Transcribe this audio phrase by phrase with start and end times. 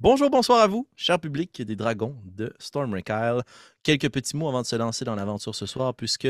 [0.00, 3.40] Bonjour, bonsoir à vous, cher public des dragons de Storm Kyle.
[3.82, 6.28] Quelques petits mots avant de se lancer dans l'aventure ce soir, puisque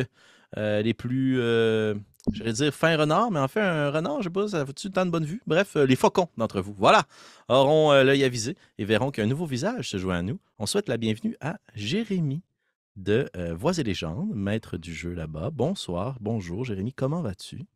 [0.57, 1.95] euh, les plus, euh,
[2.33, 5.05] j'allais dire fin renard, mais en fait un renard, je sais pas, ça fait-tu tant
[5.05, 5.43] de bonne vue?
[5.47, 7.05] Bref, euh, les faucons d'entre vous, voilà,
[7.51, 10.41] auront euh, l'œil avisé et verront qu'un nouveau visage se joint à nous.
[10.59, 12.41] On souhaite la bienvenue à Jérémy
[12.97, 15.51] de Voix et légendes, maître du jeu là-bas.
[15.53, 17.67] Bonsoir, bonjour Jérémy, comment vas-tu?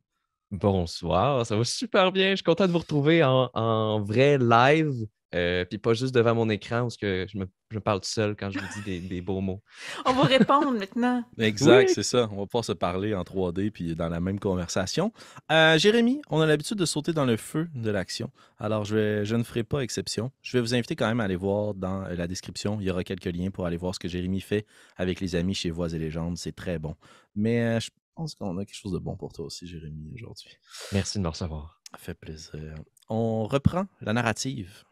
[0.51, 2.31] Bonsoir, ça va super bien.
[2.31, 6.49] Je suis content de vous retrouver en vrai live, euh, puis pas juste devant mon
[6.51, 9.01] écran parce que je me, je me parle tout seul quand je vous dis des,
[9.01, 9.63] des beaux mots.
[10.07, 11.25] On va répondre maintenant.
[11.39, 11.93] Exact, Oui.
[11.95, 12.29] c'est ça.
[12.33, 15.13] On va pouvoir se parler en 3D puis dans la même conversation.
[15.51, 18.31] Euh, Jérémy, on a l'habitude de sauter dans le feu de l'action.
[18.59, 20.31] Alors, je, vais- je ne ferai pas exception.
[20.43, 22.79] Je vais vous inviter quand même à aller voir dans la description.
[22.81, 25.55] Il y aura quelques liens pour aller voir ce que Jérémy fait avec les amis
[25.55, 26.37] chez Voix et légendes.
[26.39, 26.95] C'est très bon.
[27.35, 30.59] Mais euh, je pense qu'on a quelque chose de bon pour toi aussi, Jérémy, aujourd'hui.
[30.93, 31.81] Merci de me recevoir.
[31.93, 32.75] Ça fait plaisir.
[33.09, 34.83] On reprend la narrative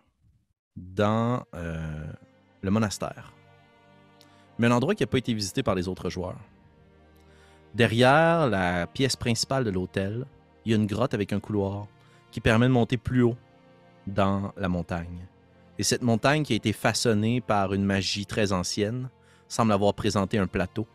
[0.80, 2.06] dans euh,
[2.62, 3.32] le monastère.
[4.58, 6.40] Mais un endroit qui n'a pas été visité par les autres joueurs.
[7.74, 10.26] Derrière la pièce principale de l'hôtel,
[10.64, 11.86] il y a une grotte avec un couloir
[12.30, 13.36] qui permet de monter plus haut
[14.06, 15.26] dans la montagne.
[15.78, 19.08] Et cette montagne qui a été façonnée par une magie très ancienne
[19.48, 20.86] semble avoir présenté un plateau.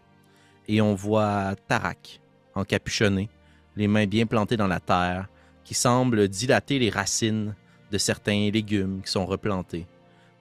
[0.67, 2.21] Et on voit Tarak,
[2.53, 3.29] encapuchonné,
[3.75, 5.27] les mains bien plantées dans la terre,
[5.63, 7.55] qui semble dilater les racines
[7.95, 9.87] de certains légumes qui sont replantés,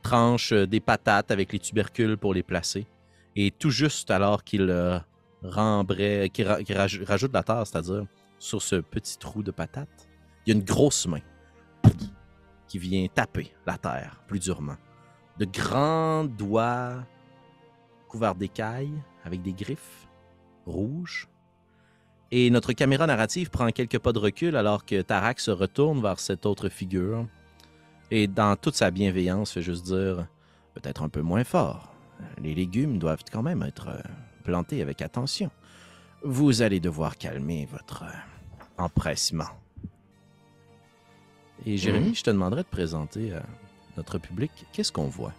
[0.02, 2.84] tranche euh, des patates avec les tubercules pour les placer,
[3.36, 4.98] et tout juste alors qu'il euh,
[5.44, 8.06] rajoute la terre, c'est-à-dire
[8.40, 10.08] sur ce petit trou de patates,
[10.44, 11.20] il y a une grosse main
[12.66, 14.76] qui vient taper la terre plus durement.
[15.38, 17.04] De grands doigts
[18.08, 20.08] couverts d'écailles avec des griffes
[20.66, 21.28] rouges.
[22.32, 26.18] Et notre caméra narrative prend quelques pas de recul alors que Tarak se retourne vers
[26.18, 27.28] cette autre figure
[28.10, 30.26] et dans toute sa bienveillance fait juste dire
[30.74, 31.92] peut-être un peu moins fort.
[32.42, 34.00] Les légumes doivent quand même être euh,
[34.44, 35.50] plantés avec attention.
[36.22, 39.50] Vous allez devoir calmer votre euh, empressement.
[41.66, 43.42] Et Jérémy, je te demanderais de présenter à
[43.96, 45.32] notre public qu'est-ce qu'on voit?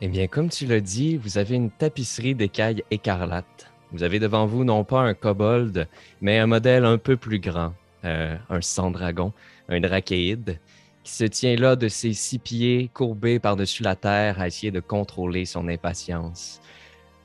[0.00, 3.70] Eh bien, comme tu l'as dit, vous avez une tapisserie d'écailles écarlates.
[3.92, 5.88] Vous avez devant vous non pas un kobold,
[6.20, 9.32] mais un modèle un peu plus grand, euh, un sang-dragon,
[9.68, 10.58] un drachéide,
[11.02, 14.80] qui se tient là de ses six pieds courbés par-dessus la terre à essayer de
[14.80, 16.60] contrôler son impatience.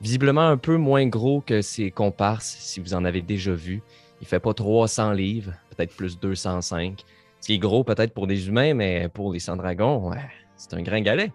[0.00, 3.82] Visiblement un peu moins gros que ses comparses, si vous en avez déjà vu.
[4.20, 7.04] Il fait pas 300 livres, peut-être plus 205.
[7.40, 10.24] Ce qui est gros peut-être pour des humains, mais pour les sang-dragons, ouais,
[10.56, 11.32] c'est un gringalet.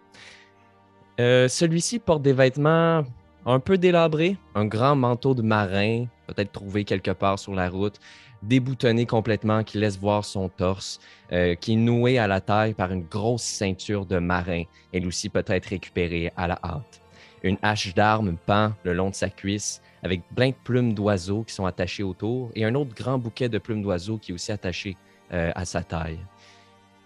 [1.20, 3.04] Euh, Celui-ci porte des vêtements
[3.46, 8.00] un peu délabrés, un grand manteau de marin, peut-être trouvé quelque part sur la route,
[8.44, 11.00] déboutonné complètement, qui laisse voir son torse,
[11.32, 14.64] euh, qui est noué à la taille par une grosse ceinture de marin,
[14.94, 17.02] elle aussi peut-être récupérée à la hâte.
[17.44, 21.54] Une hache d'arme pend le long de sa cuisse, avec plein de plumes d'oiseaux qui
[21.54, 24.98] sont attachées autour, et un autre grand bouquet de plumes d'oiseaux qui est aussi attaché
[25.34, 26.20] euh, à sa taille.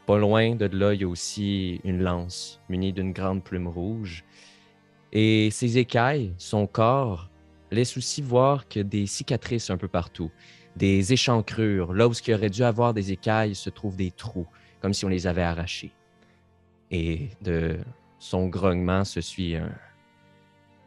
[0.06, 4.24] Pas loin de là, il y a aussi une lance munie d'une grande plume rouge.
[5.12, 7.30] Et ses écailles, son corps,
[7.72, 10.30] laissent aussi voir que des cicatrices un peu partout,
[10.76, 11.94] des échancrures.
[11.94, 14.48] Là où ce qui aurait dû avoir des écailles se trouvent des trous,
[14.82, 15.92] comme si on les avait arrachés.
[16.92, 17.78] Et de
[18.20, 19.72] son grognement se suit un.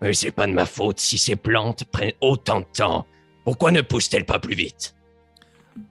[0.01, 3.07] Mais c'est pas de ma faute si ces plantes prennent autant de temps.
[3.45, 4.95] Pourquoi ne poussent-elles pas plus vite?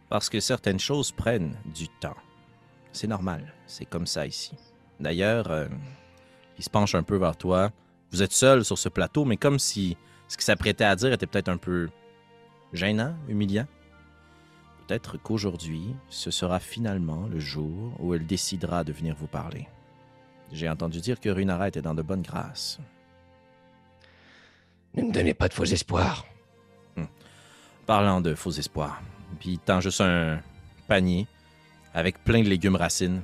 [0.09, 2.15] Parce que certaines choses prennent du temps.
[2.93, 4.51] C'est normal, c'est comme ça ici.
[4.99, 5.67] D'ailleurs, euh,
[6.57, 7.71] il se penche un peu vers toi.
[8.11, 9.97] Vous êtes seul sur ce plateau, mais comme si
[10.27, 11.89] ce qu'il s'apprêtait à dire était peut-être un peu
[12.73, 13.67] gênant, humiliant.
[14.87, 19.67] Peut-être qu'aujourd'hui, ce sera finalement le jour où elle décidera de venir vous parler.
[20.53, 22.79] J'ai entendu dire que Runara était dans de bonnes grâces.
[24.95, 26.25] Ne me donnez pas de faux espoirs.
[27.85, 29.01] Parlant de faux espoirs.
[29.39, 30.39] Puis tend juste un
[30.87, 31.27] panier
[31.93, 33.21] avec plein de légumes racines.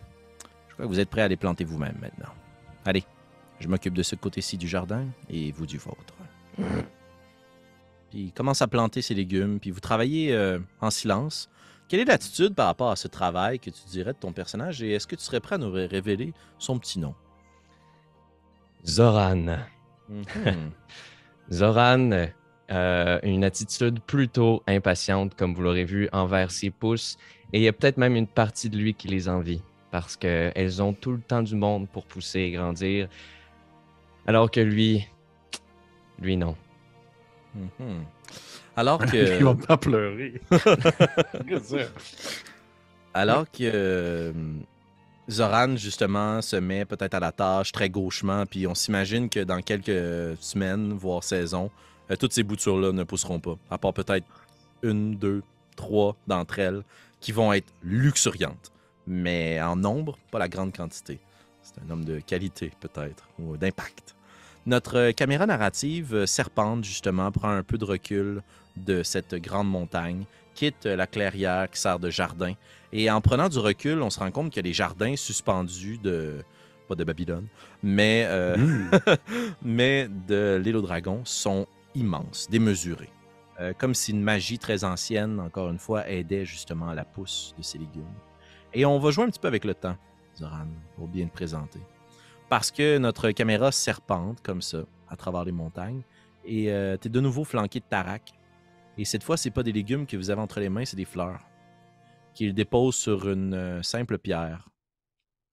[0.67, 2.33] Je crois que vous êtes prêts à les planter vous-même maintenant.
[2.83, 3.05] Allez,
[3.61, 6.13] je m'occupe de ce côté-ci du jardin et vous du vôtre.
[8.13, 11.49] Puis il commence à planter ses légumes, puis vous travaillez euh, en silence.
[11.87, 14.91] Quelle est l'attitude par rapport à ce travail que tu dirais de ton personnage et
[14.91, 17.15] est-ce que tu serais prêt à nous ré- révéler son petit nom?
[18.85, 19.57] Zoran.
[20.09, 20.25] Mhm.
[21.51, 22.27] Zoran,
[22.69, 27.17] euh, une attitude plutôt impatiente, comme vous l'aurez vu, envers ses pousses.
[27.51, 30.83] Et il y a peut-être même une partie de lui qui les envie, parce qu'elles
[30.83, 33.07] ont tout le temps du monde pour pousser et grandir.
[34.27, 35.07] Alors que lui,
[36.19, 36.55] lui non.
[37.55, 38.05] Mhm.
[38.75, 39.43] Alors Il que...
[39.43, 40.41] va pas pleurer.
[43.13, 44.33] Alors que euh,
[45.29, 49.61] Zoran, justement, se met peut-être à la tâche très gauchement, puis on s'imagine que dans
[49.61, 51.69] quelques semaines, voire saisons,
[52.09, 54.25] euh, toutes ces boutures-là ne pousseront pas, à part peut-être
[54.81, 55.43] une, deux,
[55.75, 56.83] trois d'entre elles
[57.19, 58.71] qui vont être luxuriantes,
[59.07, 61.19] mais en nombre, pas la grande quantité.
[61.61, 64.15] C'est un homme de qualité, peut-être, ou d'impact.
[64.65, 68.41] Notre caméra narrative euh, serpente, justement, prend un peu de recul
[68.77, 70.23] de cette grande montagne,
[70.55, 72.53] quitte la clairière qui sert de jardin.
[72.93, 76.43] Et en prenant du recul, on se rend compte que les jardins suspendus de.
[76.87, 77.47] pas de Babylone,
[77.81, 78.55] mais, euh,
[79.61, 83.09] mais de l'île aux dragons sont immenses, démesurés.
[83.59, 87.53] Euh, comme si une magie très ancienne, encore une fois, aidait justement à la pousse
[87.57, 88.05] de ces légumes.
[88.73, 89.95] Et on va jouer un petit peu avec le temps,
[90.37, 91.79] Zoran, pour bien te présenter.
[92.53, 96.03] Parce que notre caméra serpente comme ça, à travers les montagnes,
[96.45, 98.31] et euh, tu es de nouveau flanqué de Tarak.
[98.95, 101.03] Et cette fois, c'est pas des légumes que vous avez entre les mains, c'est des
[101.03, 101.39] fleurs
[102.35, 104.69] qu'il dépose sur une euh, simple pierre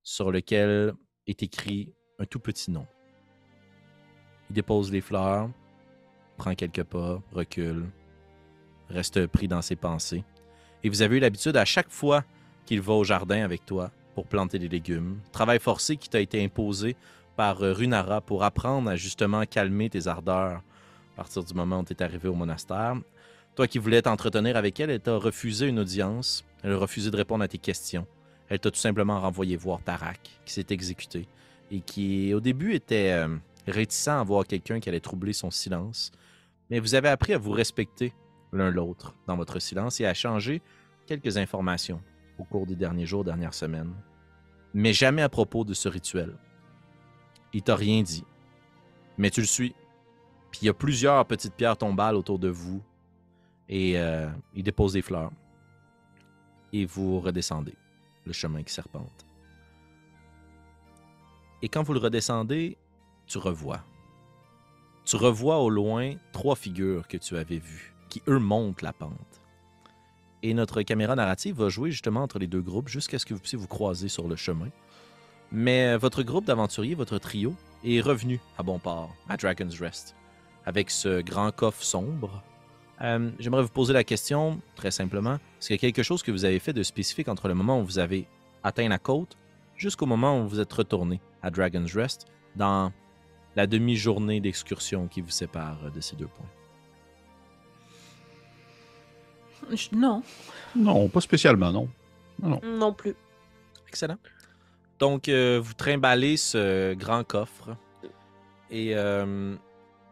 [0.02, 0.92] sur lequel
[1.26, 2.86] est écrit un tout petit nom.
[4.50, 5.48] Il dépose les fleurs,
[6.36, 7.86] prend quelques pas, recule,
[8.90, 10.22] reste pris dans ses pensées.
[10.82, 12.26] Et vous avez eu l'habitude à chaque fois
[12.66, 16.42] qu'il va au jardin avec toi pour planter des légumes, travail forcé qui t'a été
[16.44, 16.96] imposé
[17.36, 20.62] par euh, Runara pour apprendre à justement calmer tes ardeurs
[21.14, 22.96] à partir du moment où tu es arrivé au monastère.
[23.56, 27.16] Toi qui voulais t'entretenir avec elle, elle t'a refusé une audience, elle a refusé de
[27.16, 28.06] répondre à tes questions.
[28.48, 31.28] Elle t'a tout simplement renvoyé voir Tarak, qui s'est exécuté
[31.70, 33.36] et qui, au début, était euh,
[33.66, 36.10] réticent à voir quelqu'un qui allait troubler son silence.
[36.68, 38.12] Mais vous avez appris à vous respecter
[38.52, 40.62] l'un l'autre dans votre silence et à changer
[41.06, 42.00] quelques informations
[42.40, 43.92] au cours des derniers jours, dernières semaines.
[44.74, 46.36] Mais jamais à propos de ce rituel.
[47.52, 48.24] Il t'a rien dit.
[49.18, 49.74] Mais tu le suis.
[50.50, 52.82] Puis il y a plusieurs petites pierres tombales autour de vous.
[53.68, 55.30] Et euh, il dépose des fleurs.
[56.72, 57.74] Et vous redescendez
[58.24, 59.26] le chemin qui serpente.
[61.62, 62.78] Et quand vous le redescendez,
[63.26, 63.84] tu revois.
[65.04, 69.29] Tu revois au loin trois figures que tu avais vues, qui eux montent la pente.
[70.42, 73.40] Et notre caméra narrative va jouer justement entre les deux groupes jusqu'à ce que vous
[73.40, 74.68] puissiez vous croiser sur le chemin.
[75.52, 77.54] Mais votre groupe d'aventuriers, votre trio,
[77.84, 80.14] est revenu à bon port, à Dragon's Rest,
[80.64, 82.42] avec ce grand coffre sombre.
[83.02, 86.30] Euh, J'aimerais vous poser la question, très simplement, est-ce qu'il y a quelque chose que
[86.30, 88.26] vous avez fait de spécifique entre le moment où vous avez
[88.62, 89.36] atteint la côte
[89.76, 92.26] jusqu'au moment où vous êtes retourné à Dragon's Rest
[92.56, 92.92] dans
[93.56, 96.59] la demi-journée d'excursion qui vous sépare de ces deux points?
[99.92, 100.22] Non.
[100.76, 101.88] Non, pas spécialement, non.
[102.62, 103.14] Non plus.
[103.88, 104.18] Excellent.
[104.98, 107.76] Donc, euh, vous trimballez ce grand coffre
[108.70, 109.56] et euh,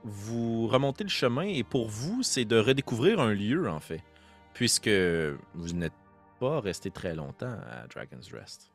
[0.02, 1.42] vous remontez le chemin.
[1.42, 4.02] Et pour vous, c'est de redécouvrir un lieu, en fait,
[4.54, 5.92] puisque vous n'êtes
[6.40, 8.70] pas resté très longtemps à Dragon's Rest.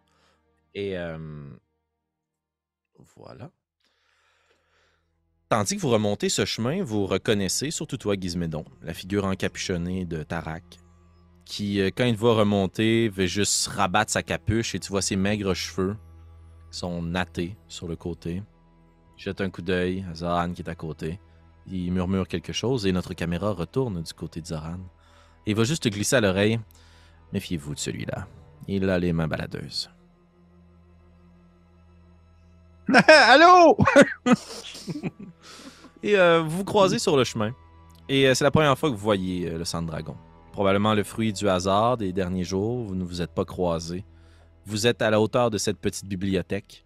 [0.76, 1.18] Et euh,
[3.16, 3.50] voilà.
[5.54, 10.24] Tandis que vous remontez ce chemin, vous reconnaissez, surtout toi, Gizmédon, la figure encapuchonnée de
[10.24, 10.64] Tarak,
[11.46, 15.16] qui, euh, quand il va remonter, va juste rabattre sa capuche et tu vois ses
[15.16, 15.96] maigres cheveux
[16.72, 18.42] qui sont nattés sur le côté.
[19.16, 21.20] Jette un coup d'œil à Zoran qui est à côté.
[21.68, 24.80] Il murmure quelque chose et notre caméra retourne du côté de Zoran.
[25.46, 26.60] Il va juste te glisser à l'oreille.
[27.32, 28.28] Méfiez-vous de celui-là.
[28.68, 29.92] Il a les mains baladeuses.
[33.08, 33.78] Allô?
[36.04, 37.54] Et euh, vous vous croisez sur le chemin.
[38.10, 40.18] Et euh, c'est la première fois que vous voyez euh, le sang de dragon.
[40.52, 42.84] Probablement le fruit du hasard des derniers jours.
[42.84, 44.04] Vous ne vous êtes pas croisés.
[44.66, 46.86] Vous êtes à la hauteur de cette petite bibliothèque.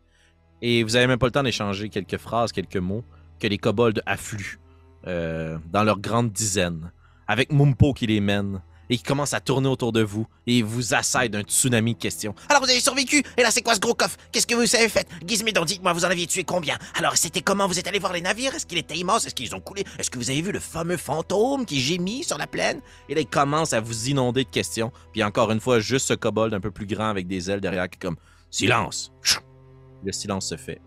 [0.61, 3.03] Et vous n'avez même pas le temps d'échanger quelques phrases, quelques mots,
[3.39, 4.59] que les kobolds affluent
[5.05, 6.91] dans leur grande dizaine,
[7.27, 10.93] avec Mumpo qui les mène et qui commence à tourner autour de vous et vous
[10.93, 12.35] assaille d'un tsunami de questions.
[12.49, 13.23] Alors vous avez survécu?
[13.37, 14.17] Et là c'est quoi ce gros coffre?
[14.31, 15.07] Qu'est-ce que vous avez fait?
[15.25, 16.77] Gizmédon, dites-moi, vous en aviez tué combien?
[16.95, 18.55] Alors c'était comment Vous êtes allé voir les navires?
[18.55, 19.25] Est-ce qu'il était immense?
[19.25, 19.83] Est-ce qu'ils ont coulé?
[19.99, 22.81] Est-ce que vous avez vu le fameux fantôme qui gémit sur la plaine?
[23.09, 24.91] Et là, il commence à vous inonder de questions.
[25.11, 27.89] Puis encore une fois, juste ce kobold un peu plus grand avec des ailes derrière
[27.89, 28.17] qui est comme
[28.49, 29.11] Silence!
[30.03, 30.79] Le silence se fait.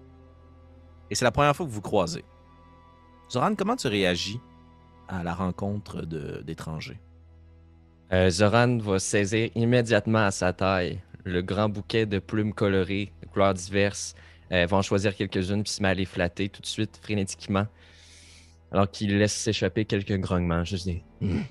[1.10, 2.24] Et c'est la première fois que vous croisez.
[3.30, 4.40] Zoran, comment tu réagis
[5.08, 7.00] à la rencontre d'étrangers?
[8.12, 13.28] Euh, Zoran va saisir immédiatement à sa taille le grand bouquet de plumes colorées, de
[13.28, 14.14] couleurs diverses.
[14.52, 17.66] Euh, va en choisir quelques-unes puis se met à les flatter tout de suite, frénétiquement.
[18.72, 21.04] Alors qu'il laisse s'échapper quelques grognements, juste des.
[21.20, 21.42] Hmm,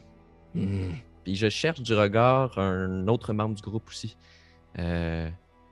[0.53, 0.91] hmm.
[1.23, 4.17] Puis je cherche du regard un autre membre du groupe aussi.
[4.79, 5.29] Euh,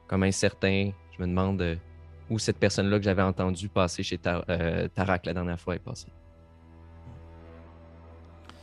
[0.07, 1.75] comme incertain, je me demande euh,
[2.29, 4.45] où cette personne-là que j'avais entendue passer chez Tar-
[4.93, 6.07] Tarak la dernière fois est passée.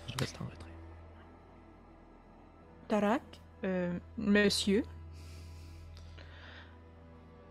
[0.08, 0.63] Je reste en retrait.
[2.94, 3.22] Tarak,
[3.64, 4.84] euh, monsieur.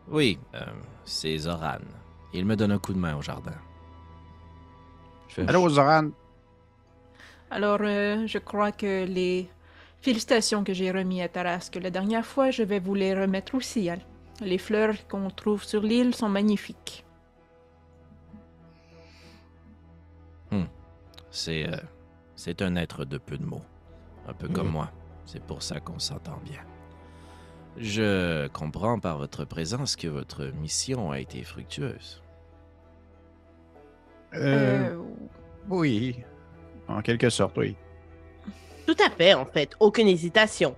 [0.07, 0.59] Oui, euh,
[1.03, 1.79] c'est Zoran.
[2.33, 3.51] Il me donne un coup de main au jardin.
[5.27, 6.11] Je Allô, Zoran?
[7.51, 9.49] Alors, euh, je crois que les
[9.99, 13.89] félicitations que j'ai remis à Tarasque la dernière fois, je vais vous les remettre aussi.
[13.89, 13.99] hein.
[14.39, 17.03] Les fleurs qu'on trouve sur l'île sont magnifiques.
[21.35, 21.77] C'est euh,
[22.35, 23.65] c'est un être de peu de mots.
[24.27, 24.73] Un peu comme Mhm.
[24.73, 24.91] moi.
[25.25, 26.59] C'est pour ça qu'on s'entend bien.
[27.77, 32.21] Je comprends par votre présence que votre mission a été fructueuse.
[34.35, 34.97] Euh, Euh,
[35.69, 36.17] Oui.
[36.87, 37.75] En quelque sorte, oui.
[38.85, 39.71] Tout à fait, en fait.
[39.79, 40.75] Aucune hésitation.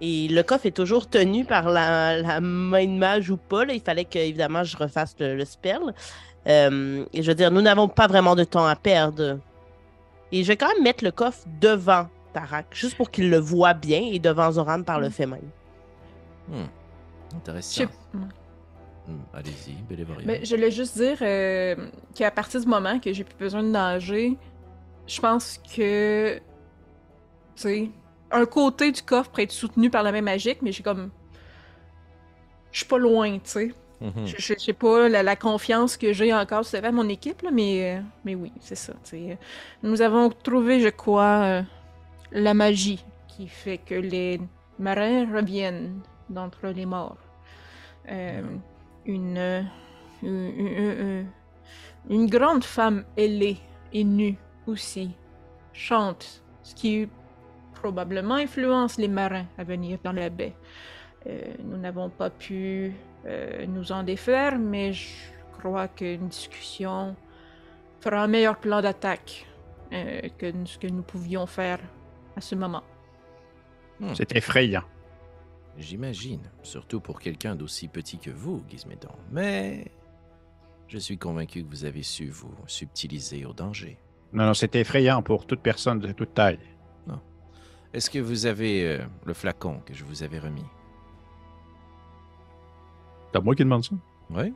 [0.00, 3.64] Et le coffre est toujours tenu par la, la main de mage ou pas.
[3.64, 3.72] là.
[3.74, 5.94] Il fallait que, évidemment, je refasse le, le spell.
[6.46, 9.38] Euh, et je veux dire, nous n'avons pas vraiment de temps à perdre.
[10.32, 13.72] Et je vais quand même mettre le coffre devant Tarak, juste pour qu'il le voit
[13.74, 15.48] bien, et devant Zoran par le fait même.
[16.48, 16.64] Hmm.
[17.30, 17.82] je Intéressant.
[17.82, 17.88] sais-
[19.06, 19.74] Hmm, Allez-y.
[20.24, 21.76] Mais je voulais juste dire euh,
[22.14, 24.36] qu'à partir du moment que j'ai plus besoin de nager,
[25.06, 26.42] je pense que, tu
[27.56, 27.90] sais,
[28.30, 31.10] un côté du coffre pourrait être soutenu par la main magique, mais j'ai comme,
[32.72, 33.74] je suis pas loin, tu sais.
[34.00, 34.26] Mhm.
[34.26, 37.50] Je, je- je sais pas la, la confiance que j'ai encore c'est mon équipe, là,
[37.52, 38.94] mais, euh, mais oui, c'est ça.
[39.04, 39.38] tu sais.
[39.82, 41.62] Nous avons trouvé, je crois, euh,
[42.32, 44.40] la magie qui fait que les
[44.78, 47.18] marins reviennent d'entre les morts.
[48.10, 48.42] Euh,
[49.06, 51.22] une, euh,
[52.08, 53.58] une, grande femme ailée
[53.92, 55.10] et nue aussi
[55.72, 57.08] chante, ce qui
[57.74, 60.54] probablement influence les marins à venir dans la baie.
[61.26, 62.92] Euh, nous n'avons pas pu
[63.68, 65.14] nous en défaire, mais je
[65.58, 67.16] crois qu'une discussion
[68.00, 69.46] fera un meilleur plan d'attaque
[69.90, 71.78] que ce que nous pouvions faire
[72.36, 72.82] à ce moment.
[74.14, 74.82] C'est effrayant.
[75.78, 79.10] J'imagine, surtout pour quelqu'un d'aussi petit que vous, Gizmédon.
[79.30, 79.86] Mais
[80.88, 83.98] je suis convaincu que vous avez su vous subtiliser au danger.
[84.32, 86.58] Non, non, c'est effrayant pour toute personne de toute taille.
[87.94, 90.64] Est-ce que vous avez euh, le flacon que je vous avais remis?
[93.30, 93.94] C'est à moi qui demande ça?
[94.30, 94.52] Oui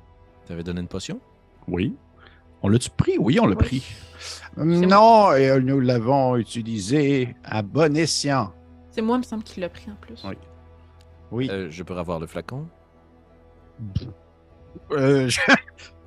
[0.46, 1.20] T'avais donné une potion?
[1.68, 1.94] Oui.
[2.62, 3.16] On l'a-tu pris?
[3.18, 3.64] Oui, on l'a Oui.
[3.64, 3.84] pris.
[4.56, 8.52] Non, et nous l'avons utilisé à bon escient.
[8.90, 10.20] C'est moi, il me semble, qu'il l'a pris en plus.
[10.24, 10.34] Oui.
[11.30, 11.48] Oui.
[11.50, 12.66] Euh, Je peux avoir le flacon?
[14.92, 15.40] Euh, je...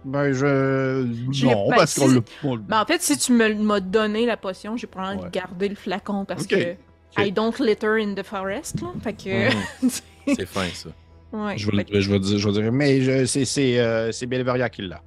[0.03, 1.03] Ben, je...
[1.45, 2.21] Non, pas- parce qu'on si- l'a...
[2.43, 5.29] on l'a- Mais en fait, si tu me m'as donné la potion, j'ai probablement Ouais.
[5.31, 6.73] gardé le flacon parce que.
[7.19, 8.87] I don't litter in the forest, là.
[9.03, 9.53] Fait que.
[9.85, 9.89] Mhm.
[10.35, 10.89] C'est fin, ça.
[11.33, 13.77] ouais, Je vais, fait le- je vais dire, je vais dire, mais je- c'est, c'est,
[13.79, 15.01] euh, c'est Belveria qui l'a.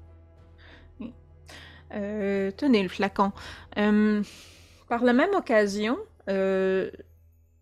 [1.95, 3.33] Euh, tenez le flacon.
[3.79, 4.23] Euh,
[4.89, 5.97] par la même occasion,
[6.29, 6.91] euh,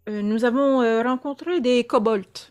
[0.09, 2.51] nous avons rencontré des kobolds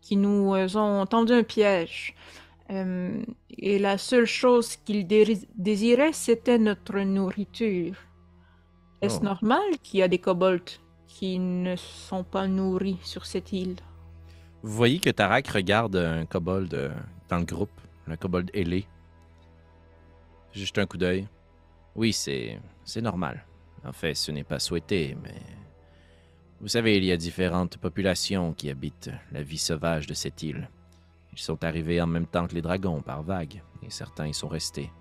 [0.00, 2.14] qui nous ont tendu un piège.
[2.70, 7.94] Et la seule chose qu'ils dé- désiraient, c'était notre nourriture.
[9.02, 9.24] Est-ce Oh.
[9.24, 10.70] normal qu'il y a des kobolds
[11.06, 13.76] qui ne sont pas nourris sur cette île?
[14.62, 16.92] Vous voyez que Tarak regarde un kobold
[17.28, 17.70] dans le groupe,
[18.08, 18.86] un kobold ailé.
[20.52, 21.28] Juste un coup d'œil.
[21.94, 23.46] Oui, c'est c'est normal.
[23.84, 25.40] En fait, ce n'est pas souhaité, mais
[26.60, 30.70] vous savez, il y a différentes populations qui habitent la vie sauvage de cette île.
[31.32, 34.48] Ils sont arrivés en même temps que les dragons par vagues, et certains y sont
[34.48, 34.92] restés.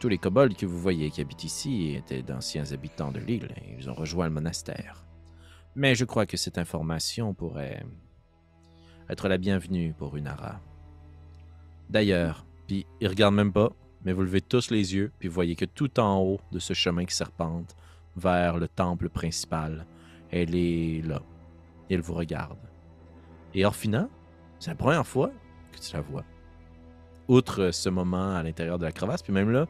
[0.00, 3.76] Tous les kobolds que vous voyez qui habitent ici étaient d'anciens habitants de l'île, et
[3.78, 5.04] ils ont rejoint le monastère.
[5.76, 7.84] Mais je crois que cette information pourrait
[9.08, 10.60] être la bienvenue pour Unara.
[11.90, 13.70] D'ailleurs, puis il regarde même pas,
[14.04, 16.74] mais vous levez tous les yeux, puis vous voyez que tout en haut de ce
[16.74, 17.76] chemin qui serpente
[18.16, 19.86] vers le temple principal,
[20.30, 21.22] elle est là.
[21.88, 22.58] Et elle vous regarde.
[23.54, 24.08] Et Orphina,
[24.58, 25.30] c'est la première fois
[25.72, 26.24] que tu la vois.
[27.28, 29.66] Outre ce moment à l'intérieur de la crevasse, puis même là,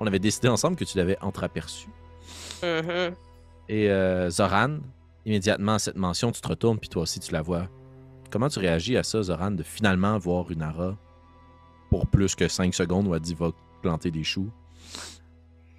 [0.00, 1.88] on avait décidé ensemble que tu l'avais entreaperçu.
[2.62, 3.14] Mhm.
[3.68, 4.78] Et euh, Zoran,
[5.24, 7.68] immédiatement à cette mention, tu te retournes, puis toi aussi tu la vois.
[8.30, 10.96] Comment tu réagis à ça, Zoran, de finalement voir Unara
[11.90, 13.50] pour plus que 5 secondes où elle va
[13.86, 14.50] planter des choux?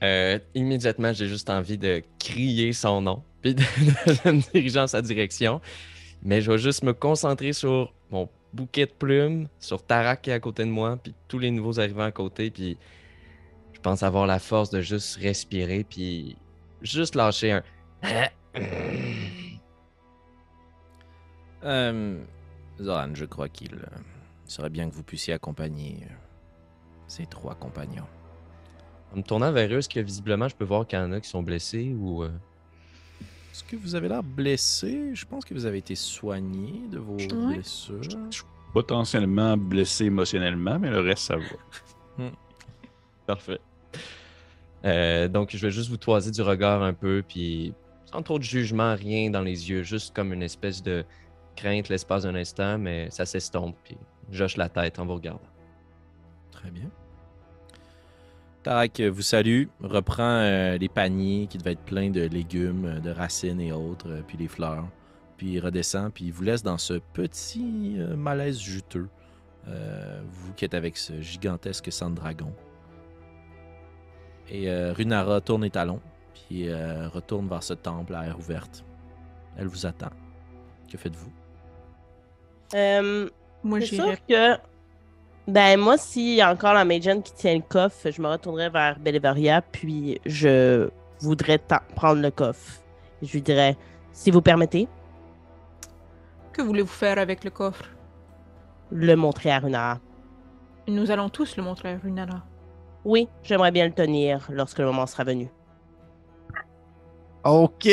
[0.01, 4.87] Euh, immédiatement, j'ai juste envie de crier son nom, puis de, de me diriger en
[4.87, 5.59] sa direction.
[6.23, 10.33] Mais je vais juste me concentrer sur mon bouquet de plumes, sur Tarak qui est
[10.33, 12.77] à côté de moi, puis tous les nouveaux arrivants à côté, puis
[13.73, 16.37] je pense avoir la force de juste respirer, puis
[16.81, 17.63] juste lâcher un.
[21.63, 22.23] Euh,
[22.81, 23.97] Zoran, je crois qu'il euh,
[24.45, 26.07] serait bien que vous puissiez accompagner
[27.07, 28.05] ces trois compagnons.
[29.13, 31.19] En me tournant vers eux, est-ce que visiblement je peux voir qu'il y en a
[31.21, 32.23] qui sont blessés ou.
[32.23, 32.31] euh,
[33.51, 35.11] Est-ce que vous avez l'air blessé?
[35.13, 37.53] Je pense que vous avez été soigné de vos Ouais.
[37.55, 38.03] blessures.
[38.03, 41.43] Je suis potentiellement blessé émotionnellement, mais le reste, ça va.
[43.25, 43.59] Parfait.
[44.85, 47.73] Euh, donc, je vais juste vous toiser du regard un peu, puis
[48.05, 51.03] sans trop de jugement, rien dans les yeux, juste comme une espèce de
[51.55, 53.97] crainte l'espace d'un instant, mais ça s'estompe, puis
[54.31, 55.41] j'hoche la tête en vous regardant.
[56.57, 56.89] Très bien.
[58.63, 63.11] Tarak vous salue, reprend euh, les paniers qui devaient être pleins de légumes, euh, de
[63.11, 64.85] racines et autres, euh, puis les fleurs.
[65.37, 69.07] Puis il redescend, puis il vous laisse dans ce petit euh, malaise juteux.
[69.67, 72.51] euh, vous qui êtes avec ce gigantesque sang de dragon.
[74.49, 76.01] Et euh, Runara tourne les talons,
[76.33, 78.85] puis euh, retourne vers ce temple à air ouverte.
[79.57, 80.11] Elle vous attend.
[80.89, 81.31] Que faites-vous?
[82.75, 83.29] Euh,
[83.63, 84.57] Moi, sûr que.
[85.47, 88.69] Ben, moi, s'il y a encore la Magen qui tient le coffre, je me retournerai
[88.69, 90.89] vers Bellevaria, puis je
[91.21, 91.57] voudrais
[91.95, 92.81] prendre le coffre.
[93.21, 93.77] Je lui dirais,
[94.11, 94.87] si vous permettez,
[96.51, 97.85] Que voulez-vous faire avec le coffre?
[98.91, 99.99] Le montrer à Runara.
[100.87, 102.43] Nous allons tous le montrer à Runara.
[103.05, 105.49] Oui, j'aimerais bien le tenir lorsque le moment sera venu.
[107.43, 107.87] OK.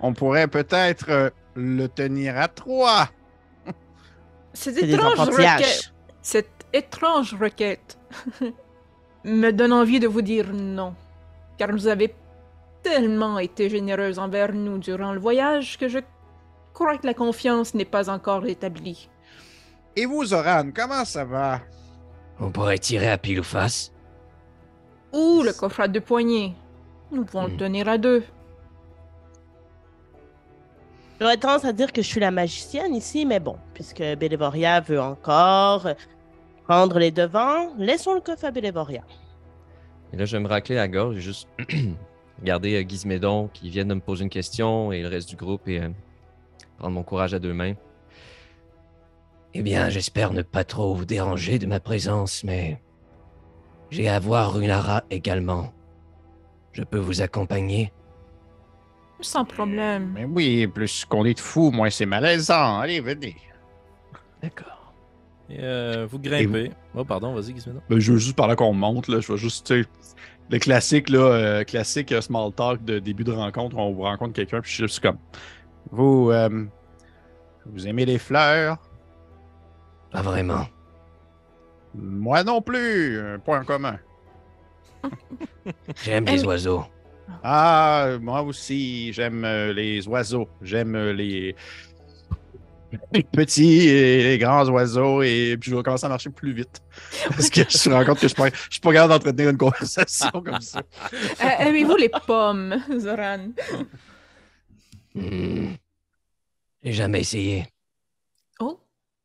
[0.00, 3.08] On pourrait peut-être euh, le tenir à trois.
[4.52, 5.93] C'est des étrange enfantillages.
[6.24, 7.98] Cette étrange requête
[9.24, 10.94] me donne envie de vous dire non,
[11.58, 12.14] car vous avez
[12.82, 15.98] tellement été généreuse envers nous durant le voyage que je
[16.72, 19.10] crois que la confiance n'est pas encore établie.
[19.96, 21.60] Et vous, Zoran, comment ça va?
[22.40, 23.92] On pourrait tirer à pile ou face.
[25.12, 26.54] Ou le coffre à deux poignées.
[27.12, 27.56] Nous pouvons le Hmm.
[27.56, 28.24] tenir à deux.
[31.20, 35.00] J'aurais tendance à dire que je suis la magicienne ici, mais bon, puisque Bellevoria veut
[35.00, 35.88] encore
[36.64, 39.02] prendre les devants, laissons le coffre à Bellevoria.
[40.12, 41.48] Et là, je vais me racler la gorge et juste
[42.40, 45.68] regarder euh, Gizmédon qui vient de me poser une question et le reste du groupe
[45.68, 45.88] et euh,
[46.78, 47.74] prendre mon courage à deux mains.
[49.54, 52.80] Eh bien, j'espère ne pas trop vous déranger de ma présence, mais
[53.90, 55.72] j'ai à voir Runara également.
[56.72, 57.92] Je peux vous accompagner?
[59.20, 60.12] Sans problème.
[60.12, 62.80] Mais oui, plus qu'on est de fous, moins c'est malaisant.
[62.80, 63.36] Allez, venez.
[64.42, 64.83] D'accord.
[65.50, 66.70] Et, euh, vous grimpez.
[66.94, 67.80] Oh, pardon, vas-y, Gizmédon.
[67.88, 69.72] Ben, je veux juste pendant qu'on monte, là, je vais juste,
[70.50, 74.34] le classique, là, euh, classique euh, small talk de début de rencontre, on vous rencontre
[74.34, 75.18] quelqu'un, puis je suis comme,
[75.90, 76.64] vous, euh,
[77.66, 78.78] vous aimez les fleurs?
[80.10, 80.66] Pas vraiment.
[81.94, 83.98] Moi non plus, un point commun.
[86.04, 86.84] J'aime les oiseaux.
[87.42, 91.56] Ah, moi aussi, j'aime les oiseaux, j'aime les...
[93.12, 96.82] les petits et les grands oiseaux, et puis je vais commencer à marcher plus vite.
[97.28, 99.50] Parce que je me rends compte que je suis pas, je suis pas capable d'entretenir
[99.50, 100.82] une conversation comme ça.
[101.12, 103.48] Euh, Aimez-vous les pommes, Zoran?
[105.14, 105.74] Hmm.
[106.82, 107.66] J'ai jamais essayé.
[108.60, 108.78] Oh,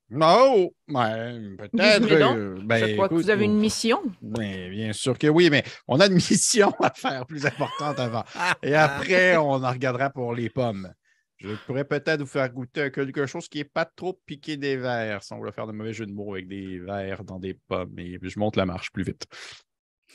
[0.09, 2.11] Non, ben, peut-être.
[2.11, 4.01] Euh, ben, je crois que vous avez une mission.
[4.21, 8.23] Ben, bien sûr que oui, mais on a une mission à faire plus importante avant.
[8.63, 10.93] Et après, on en regardera pour les pommes.
[11.39, 15.23] Je pourrais peut-être vous faire goûter quelque chose qui n'est pas trop piqué des verres,
[15.23, 17.97] sans vouloir faire de mauvais jeu de mots avec des verres dans des pommes.
[17.97, 19.25] Et je monte la marche plus vite.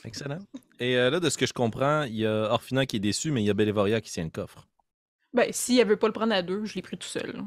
[0.03, 0.37] Excellent.
[0.79, 3.31] Et euh, là, de ce que je comprends, il y a Orphina qui est déçu,
[3.31, 4.67] mais il y a Bellevoria qui tient le coffre.
[5.33, 7.43] Ben, si elle veut pas le prendre à deux, je l'ai pris tout seul.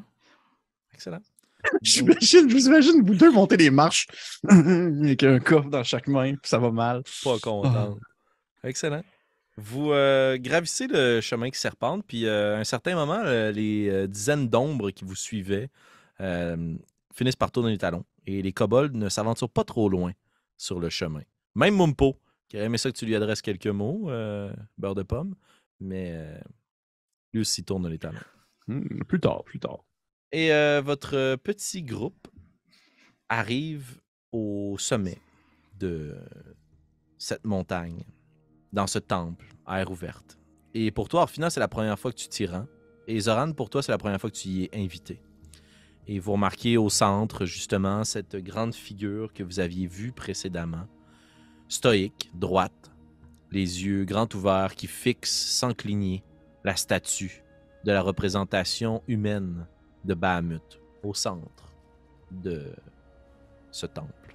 [0.93, 1.23] Excellent.
[1.83, 4.07] J'imagine, je vous imagine vous deux monter les marches
[4.49, 7.03] avec un coffre dans chaque main, puis ça va mal.
[7.23, 7.97] Pas content.
[8.65, 9.03] Excellent.
[9.61, 13.89] Vous euh, gravissez le chemin qui serpente, puis euh, à un certain moment, euh, les
[13.89, 15.69] euh, dizaines d'ombres qui vous suivaient
[17.13, 18.05] finissent par tourner les talons.
[18.27, 20.13] Et les kobolds ne s'aventurent pas trop loin
[20.57, 21.23] sur le chemin.
[21.57, 24.11] Même Mumpo, qui aurait aimé ça que tu lui adresses quelques mots,
[24.79, 25.35] beurre de pomme,
[25.81, 26.17] mais
[27.33, 28.19] lui aussi tourne les talons.
[28.69, 29.85] Hmm, plus tard, plus tard.
[30.33, 32.29] Et votre petit groupe
[33.29, 34.01] arrive
[34.33, 35.19] au sommet
[35.79, 36.17] de
[37.17, 38.05] cette montagne,
[38.73, 40.39] dans ce temple, à air ouverte.
[40.75, 42.67] Et pour toi, Orphina, c'est la première fois que tu t'y rends.
[43.07, 45.23] Et Zoran, pour toi, c'est la première fois que tu y es invité.
[46.07, 50.87] Et vous remarquez au centre, justement, cette grande figure que vous aviez vue précédemment.
[51.69, 52.91] Stoïque, droite,
[53.51, 56.23] les yeux grands ouverts qui fixent sans cligner
[56.65, 57.43] la statue
[57.85, 59.67] de la représentation humaine
[60.05, 61.73] de Bahamut au centre
[62.31, 62.75] de
[63.71, 64.28] ce temple.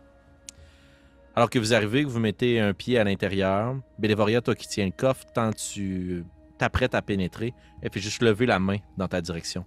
[1.36, 4.86] Alors que vous arrivez, que vous mettez un pied à l'intérieur, Bélévoria, toi qui tiens
[4.86, 6.24] le coffre, tant tu
[6.60, 9.66] t'apprêtes à pénétrer, elle fait juste lever la main dans ta direction,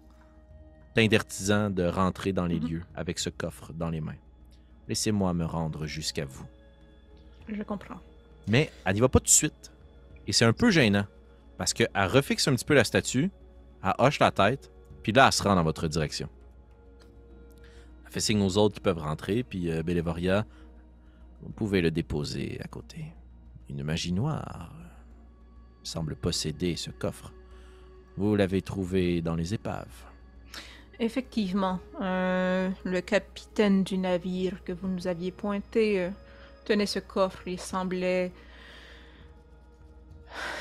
[0.94, 2.68] t'intertisant de rentrer dans les Mhm.
[2.68, 4.14] lieux avec ce coffre dans les mains.
[4.88, 6.46] Laissez-moi me rendre jusqu'à vous.
[7.48, 8.00] Je comprends.
[8.48, 9.72] Mais elle n'y va pas tout de suite.
[10.28, 11.04] Et c'est un peu gênant.
[11.58, 13.30] Parce qu'elle refixe un petit peu la statue,
[13.82, 14.70] elle hoche la tête,
[15.02, 16.28] puis là, elle se rend dans votre direction.
[18.04, 20.44] Elle fait signe aux autres qui peuvent rentrer, puis euh, Bélévoria,
[21.46, 23.06] vous pouvez le déposer à côté.
[23.70, 24.74] Une magie noire
[25.84, 27.32] semble posséder ce coffre.
[28.16, 30.04] Vous l'avez trouvé dans les épaves.
[30.98, 36.10] Effectivement, euh, le capitaine du navire que vous nous aviez pointé euh,
[36.64, 37.46] tenait ce coffre.
[37.46, 38.32] Il semblait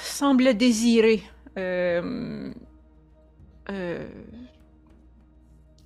[0.02, 1.24] semblait désirer
[1.58, 2.54] euh,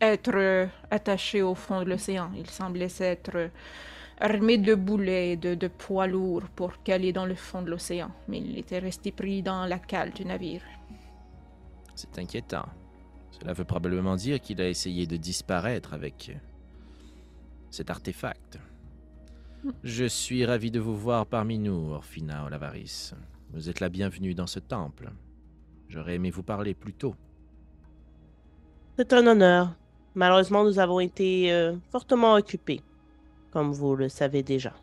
[0.02, 2.32] être attaché au fond de l'océan.
[2.36, 3.50] Il semblait s'être
[4.20, 8.12] armé de boulets et de, de poids lourds pour caler dans le fond de l'océan,
[8.28, 10.62] mais il était resté pris dans la cale du navire.
[11.96, 12.66] C'est inquiétant.
[13.32, 16.40] Cela veut probablement dire qu'il a essayé de disparaître avec euh,
[17.70, 18.60] cet artefact.
[19.84, 23.12] Je suis ravi de vous voir parmi nous, Orphina Olavaris.
[23.52, 25.12] Vous êtes la bienvenue dans ce temple.
[25.90, 27.16] J'aurais aimé vous parler plus tôt.
[28.98, 29.76] C'est un honneur.
[30.16, 32.82] Malheureusement, nous avons été euh, fortement occupés,
[33.52, 34.74] comme vous le savez déjà.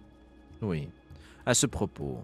[0.63, 0.89] Oui.
[1.45, 2.19] À ce propos,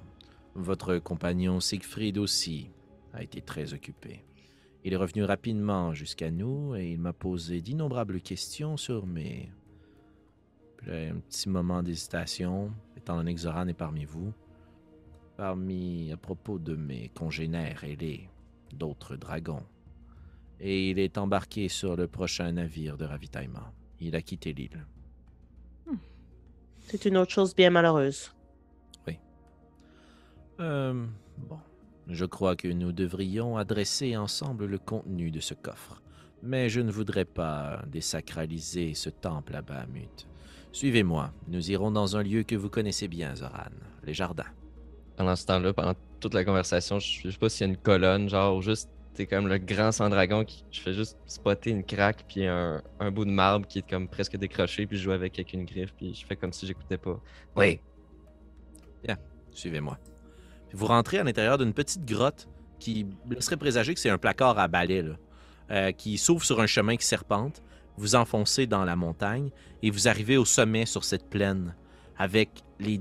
[0.55, 2.71] votre compagnon Siegfried aussi
[3.13, 4.25] a été très occupé.
[4.85, 9.51] Il est revenu rapidement jusqu'à nous et il m'a posé d'innombrables questions sur mes...
[10.77, 14.33] Puis là, un petit moment d'hésitation, étant donné que Zoran est parmi vous,
[15.37, 18.29] parmi à propos de mes congénères ailés,
[18.73, 19.65] d'autres dragons.
[20.59, 23.73] Et il est embarqué sur le prochain navire de ravitaillement.
[24.01, 24.85] Il a quitté l'île.
[26.85, 28.33] C'est une autre chose bien malheureuse.
[30.61, 31.07] Euh,
[31.39, 31.59] bon.
[32.09, 36.03] Je crois que nous devrions adresser ensemble le contenu de ce coffre.
[36.43, 40.27] Mais je ne voudrais pas désacraliser ce temple à Bahamut.
[40.73, 41.33] Suivez-moi.
[41.49, 43.71] Nous irons dans un lieu que vous connaissez bien, Zoran.
[44.05, 44.51] Les jardins.
[45.17, 47.79] Pendant ce temps-là, pendant toute la conversation, je je sais pas s'il y a une
[47.79, 50.65] colonne, genre juste, c'est comme le grand sang dragon qui.
[50.71, 54.09] Je fais juste spotter une craque, puis un, un bout de marbre qui est comme
[54.09, 56.99] presque décroché, puis je joue avec avec une griffe, puis je fais comme si j'écoutais
[56.99, 57.21] pas.
[57.57, 57.81] Oui,
[59.53, 59.99] Suivez-moi.
[60.69, 62.49] Puis vous rentrez à l'intérieur d'une petite grotte
[62.79, 65.15] qui laisserait présager que c'est un placard à balai, là,
[65.71, 67.63] euh, qui s'ouvre sur un chemin qui serpente.
[67.97, 69.51] Vous enfoncez dans la montagne
[69.83, 71.77] et vous arrivez au sommet sur cette plaine
[72.17, 73.01] avec les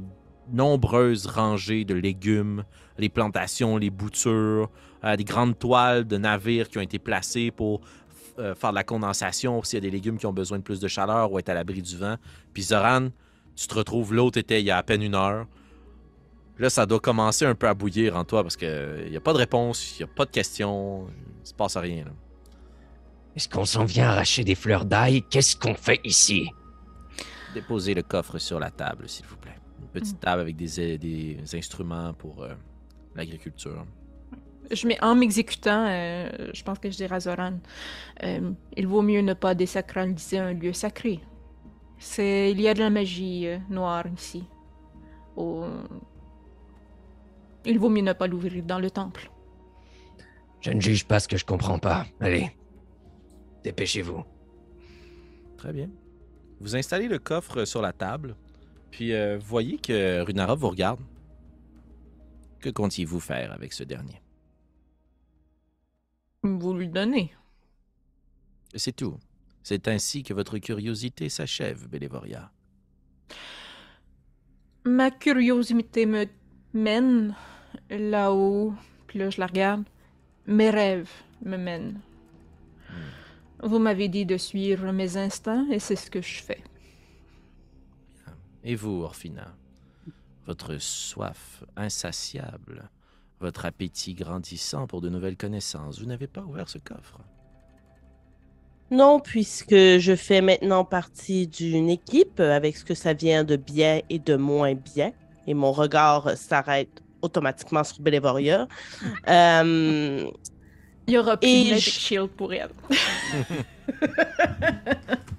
[0.51, 2.63] nombreuses rangées de légumes,
[2.97, 4.69] les plantations, les boutures,
[5.03, 7.81] euh, des grandes toiles de navires qui ont été placées pour
[8.39, 10.79] euh, faire de la condensation s'il y a des légumes qui ont besoin de plus
[10.79, 12.15] de chaleur ou être à l'abri du vent.
[12.53, 13.09] Puis Zoran,
[13.55, 15.47] tu te retrouves, l'autre était il y a à peine une heure.
[16.57, 19.33] Là, ça doit commencer un peu à bouillir en toi parce qu'il n'y a pas
[19.33, 21.07] de réponse, il n'y a pas de questions,
[21.43, 22.05] il se passe rien.
[22.05, 22.11] là.
[23.35, 25.23] est-ce qu'on s'en vient arracher des fleurs d'ail?
[25.23, 26.49] Qu'est-ce qu'on fait ici?
[27.53, 29.60] Déposez le coffre sur la table, s'il vous plaît.
[29.93, 32.53] Petite table avec des, des instruments pour euh,
[33.15, 33.85] l'agriculture.
[34.71, 37.59] Je mets, en m'exécutant, euh, je pense que je dirais à Zoran,
[38.23, 41.19] euh, il vaut mieux ne pas désacraliser un lieu sacré.
[41.99, 44.45] C'est, il y a de la magie euh, noire ici.
[47.65, 49.29] Il vaut mieux ne pas l'ouvrir dans le temple.
[50.61, 52.05] Je ne juge pas ce que je comprends pas.
[52.19, 52.51] Allez,
[53.63, 54.23] dépêchez-vous.
[55.57, 55.89] Très bien.
[56.59, 58.35] Vous installez le coffre sur la table,
[58.91, 60.99] puis euh, voyez que Runara vous regarde.
[62.59, 64.21] Que comptiez-vous faire avec ce dernier?
[66.43, 67.33] Vous lui donnez.
[68.75, 69.17] C'est tout.
[69.63, 72.51] C'est ainsi que votre curiosité s'achève, Bélévoria.
[74.85, 76.25] Ma curiosité me
[76.73, 77.35] mène
[77.89, 78.73] là-haut,
[79.07, 79.83] puis là je la regarde.
[80.47, 81.11] Mes rêves
[81.43, 81.99] me mènent.
[83.63, 86.63] Vous m'avez dit de suivre mes instincts et c'est ce que je fais.
[88.63, 89.55] Et vous, Orphina?
[90.45, 92.89] Votre soif insatiable,
[93.39, 97.19] votre appétit grandissant pour de nouvelles connaissances, vous n'avez pas ouvert ce coffre?
[98.89, 104.01] Non, puisque je fais maintenant partie d'une équipe avec ce que ça vient de bien
[104.09, 105.11] et de moins bien,
[105.47, 108.67] et mon regard s'arrête automatiquement sur Bélévoria.
[109.29, 110.29] Euh,
[111.07, 112.69] Il y aura plus de je- Shield pour elle.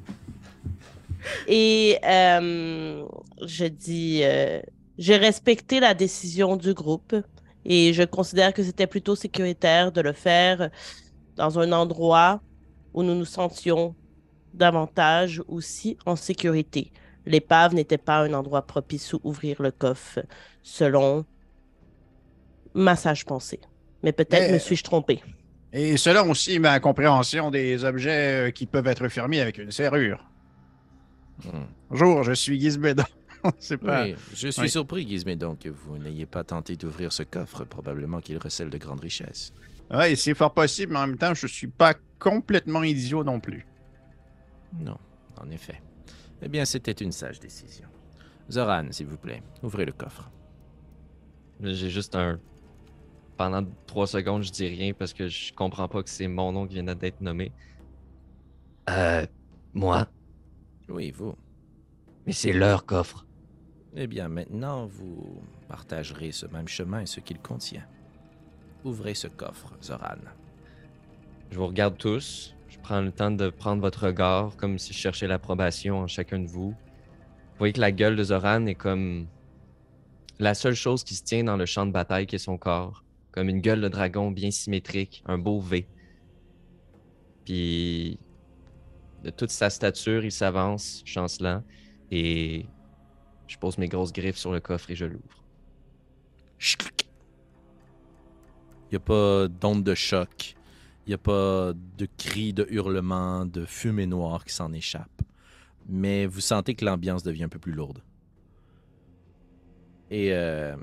[1.46, 3.04] et euh,
[3.44, 4.60] je dis, euh,
[4.98, 7.14] j'ai respecté la décision du groupe
[7.64, 10.70] et je considère que c'était plutôt sécuritaire de le faire
[11.36, 12.40] dans un endroit
[12.94, 13.94] où nous nous sentions
[14.54, 16.92] davantage aussi en sécurité.
[17.24, 20.20] L'épave n'était pas un endroit propice où ouvrir le coffre,
[20.62, 21.24] selon
[22.74, 23.60] ma sage pensée.
[24.02, 25.22] Mais peut-être Mais- me suis-je trompé.
[25.72, 30.22] Et selon aussi ma compréhension des objets euh, qui peuvent être fermés avec une serrure.
[31.38, 31.64] Hmm.
[31.90, 33.04] Bonjour, je suis Gizbedon.
[33.58, 34.04] C'est pas.
[34.04, 34.70] Oui, je suis oui.
[34.70, 37.64] surpris, Gizmédon, que vous n'ayez pas tenté d'ouvrir ce coffre.
[37.64, 39.52] Probablement qu'il recèle de grandes richesses.
[39.90, 43.66] Oui, c'est fort possible, mais en même temps, je suis pas complètement idiot non plus.
[44.78, 44.96] Non,
[45.36, 45.82] en effet.
[46.40, 47.88] Eh bien, c'était une sage décision.
[48.50, 50.30] Zoran, s'il vous plaît, ouvrez le coffre.
[51.60, 52.40] J'ai juste un.
[53.36, 56.66] Pendant trois secondes, je dis rien parce que je comprends pas que c'est mon nom
[56.66, 57.50] qui vient d'être nommé.
[58.90, 59.26] Euh,
[59.72, 60.06] moi,
[60.88, 61.34] Oui, vous?
[62.26, 63.26] mais c'est leur coffre.
[63.94, 67.84] Eh bien, maintenant, vous partagerez ce même chemin et ce qu'il contient.
[68.84, 70.16] Ouvrez ce coffre, Zoran.
[71.50, 72.54] Je vous regarde tous.
[72.68, 76.38] Je prends le temps de prendre votre regard comme si je cherchais l'approbation en chacun
[76.38, 76.70] de vous.
[76.70, 79.26] Vous voyez que la gueule de Zoran est comme
[80.38, 83.04] la seule chose qui se tient dans le champ de bataille qui est son corps.
[83.30, 85.86] Comme une gueule de dragon bien symétrique, un beau V.
[87.44, 88.18] Puis,
[89.22, 91.62] de toute sa stature, il s'avance, chancelant,
[92.10, 92.66] et
[93.46, 95.44] je pose mes grosses griffes sur le coffre et je l'ouvre.
[98.90, 100.54] Il n'y a pas d'onde de choc.
[101.06, 105.22] Il n'y a pas de cris, de hurlements, de fumée noire qui s'en échappe.
[105.88, 108.02] Mais vous sentez que l'ambiance devient un peu plus lourde.
[110.10, 110.76] Et euh,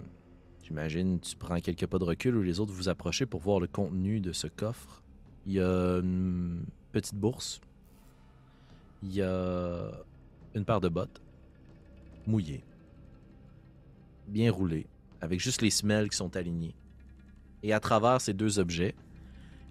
[0.63, 3.67] j'imagine, tu prends quelques pas de recul où les autres vous approchez pour voir le
[3.67, 5.03] contenu de ce coffre.
[5.45, 7.61] Il y a une petite bourse.
[9.03, 9.91] Il y a
[10.55, 11.21] une paire de bottes
[12.27, 12.63] mouillées,
[14.27, 14.87] bien roulées,
[15.21, 16.75] avec juste les semelles qui sont alignées.
[17.63, 18.95] Et à travers ces deux objets,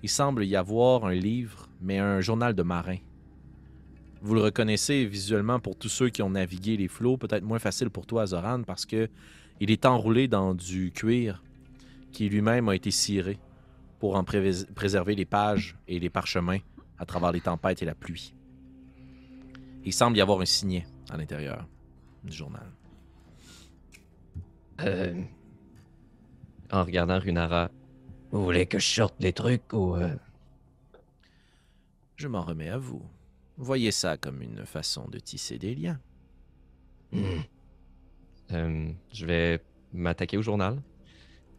[0.03, 2.99] il semble y avoir un livre, mais un journal de marin.
[4.21, 7.91] Vous le reconnaissez visuellement pour tous ceux qui ont navigué les flots, peut-être moins facile
[7.91, 9.09] pour toi, Zoran, parce que
[9.61, 11.43] il est enroulé dans du cuir
[12.13, 13.39] qui lui-même a été ciré
[13.99, 16.59] pour en préserver les pages et les parchemins
[16.99, 18.35] à travers les tempêtes et la pluie.
[19.85, 21.67] Il semble y avoir un signet à l'intérieur
[22.25, 22.67] du journal.
[24.81, 25.23] Euh,
[26.71, 27.71] En regardant Runara,
[28.31, 29.95] vous voulez que je sorte les trucs ou...
[29.97, 30.15] euh,
[32.17, 33.03] Je m'en remets à vous.
[33.57, 35.99] Voyez ça comme une façon de tisser des liens.
[37.13, 37.41] hmm.
[38.53, 39.61] euh, je vais
[39.93, 40.81] m'attaquer au journal.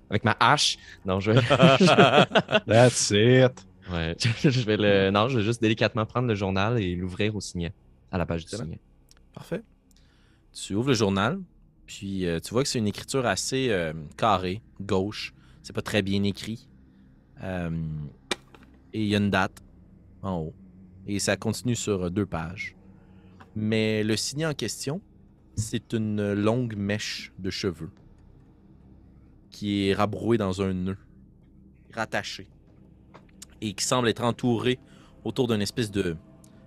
[0.10, 0.77] Avec ma hache?
[1.05, 1.32] Non, je.
[2.67, 3.65] That's it.
[3.91, 5.10] Ouais, je vais le.
[5.12, 7.73] Non, je vais juste délicatement prendre le journal et l'ouvrir au signet,
[8.11, 8.79] à la page du signet.
[9.33, 9.63] Parfait.
[10.51, 11.39] Tu ouvres le journal,
[11.85, 15.33] puis euh, tu vois que c'est une écriture assez euh, carrée, gauche.
[15.63, 16.67] C'est pas très bien écrit.
[17.43, 17.69] Euh,
[18.93, 19.63] et il y a une date
[20.21, 20.53] en haut.
[21.07, 22.75] Et ça continue sur deux pages.
[23.55, 25.01] Mais le signet en question,
[25.55, 27.91] c'est une longue mèche de cheveux
[29.49, 30.97] qui est rabrouée dans un nœud,
[31.93, 32.47] rattachée,
[33.61, 34.79] et qui semble être entourée
[35.23, 36.15] autour d'une espèce de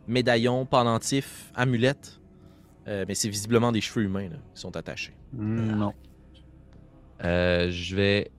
[0.07, 2.19] médaillon, pendentif, amulette.
[2.89, 5.15] Euh, mais c'est visiblement des cheveux humains là, qui sont attachés.
[5.33, 5.95] Hmm, non.
[7.25, 8.31] Euh, je vais.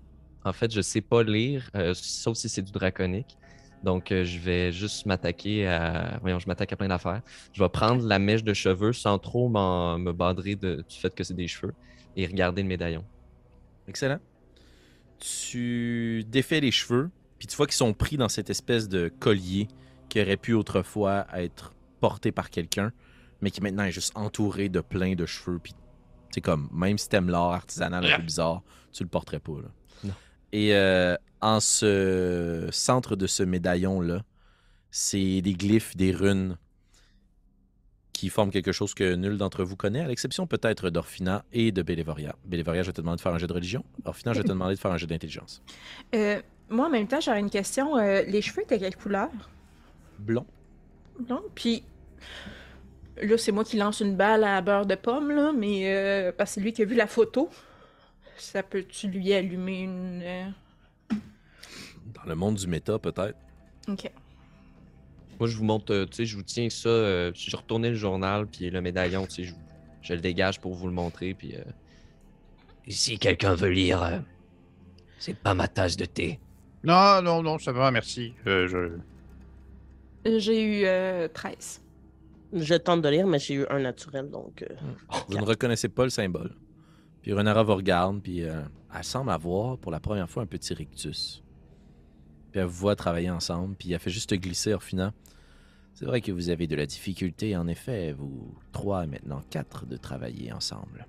[0.43, 3.37] En fait, je sais pas lire, euh, sauf si c'est du draconique.
[3.81, 6.17] Donc, euh, je vais juste m'attaquer à.
[6.21, 7.21] Voyons, je m'attaque à plein d'affaires.
[7.53, 11.13] Je vais prendre la mèche de cheveux sans trop m'en- me badrer de- du fait
[11.15, 11.73] que c'est des cheveux
[12.17, 13.05] et regarder le médaillon.
[13.87, 14.19] Excellent.
[15.19, 19.67] Tu défais les cheveux, puis tu vois qu'ils sont pris dans cette espèce de collier
[20.13, 22.91] qui aurait pu autrefois être porté par quelqu'un,
[23.41, 25.57] mais qui maintenant est juste entouré de plein de cheveux.
[25.57, 25.73] Puis
[26.29, 29.53] c'est comme, même si t'aimes l'art artisanal un peu bizarre, tu le porterais pas.
[29.53, 29.69] Là.
[30.03, 30.13] Non.
[30.51, 34.21] Et euh, en ce centre de ce médaillon-là,
[34.91, 36.59] c'est des glyphes, des runes
[38.11, 41.81] qui forment quelque chose que nul d'entre vous connaît, à l'exception peut-être d'Orfina et de
[41.81, 42.35] Bélévoria.
[42.45, 43.83] Bélévoria, je vais te demander de faire un jeu de religion.
[44.05, 45.63] Orfina, je vais te demander de faire un jeu d'intelligence.
[46.13, 47.97] Euh, moi, en même temps, j'aurais une question.
[47.97, 49.31] Euh, les cheveux étaient quelle couleur?
[50.19, 50.45] Blond.
[51.29, 51.41] Non?
[51.55, 51.83] Puis
[53.21, 56.51] là, c'est moi qui lance une balle à beurre de pomme, là, mais euh, parce
[56.51, 57.49] que c'est lui qui a vu la photo.
[58.37, 60.21] Ça peut-tu lui allumer une.
[60.23, 60.45] euh,
[62.15, 63.37] Dans le monde du méta, peut-être.
[63.87, 64.09] Ok.
[65.39, 66.89] Moi, je vous montre, euh, tu sais, je vous tiens ça.
[66.89, 69.53] euh, si je retournais le journal, puis le médaillon, tu sais, je,
[70.01, 71.55] je le dégage pour vous le montrer, puis.
[71.55, 71.61] euh,
[72.87, 74.19] Et si quelqu'un veut lire, euh,
[75.19, 76.39] c'est pas ma tasse de thé.
[76.83, 78.33] Non, non, non, ça va, merci.
[78.47, 78.97] Euh, je...
[80.25, 81.81] J'ai eu euh, 13.
[82.53, 84.61] Je tente de lire, mais j'ai eu un naturel, donc.
[84.63, 84.75] euh,
[85.27, 86.55] Vous ne reconnaissez pas le symbole.
[87.21, 88.61] Puis Renara vous regarde, puis euh,
[88.95, 91.43] elle semble avoir pour la première fois un petit rictus.
[92.51, 95.13] Puis elle vous voit travailler ensemble, puis elle fait juste glisser Orfina.
[95.95, 99.85] C'est vrai que vous avez de la difficulté, en effet, vous trois et maintenant quatre,
[99.85, 101.07] de travailler ensemble.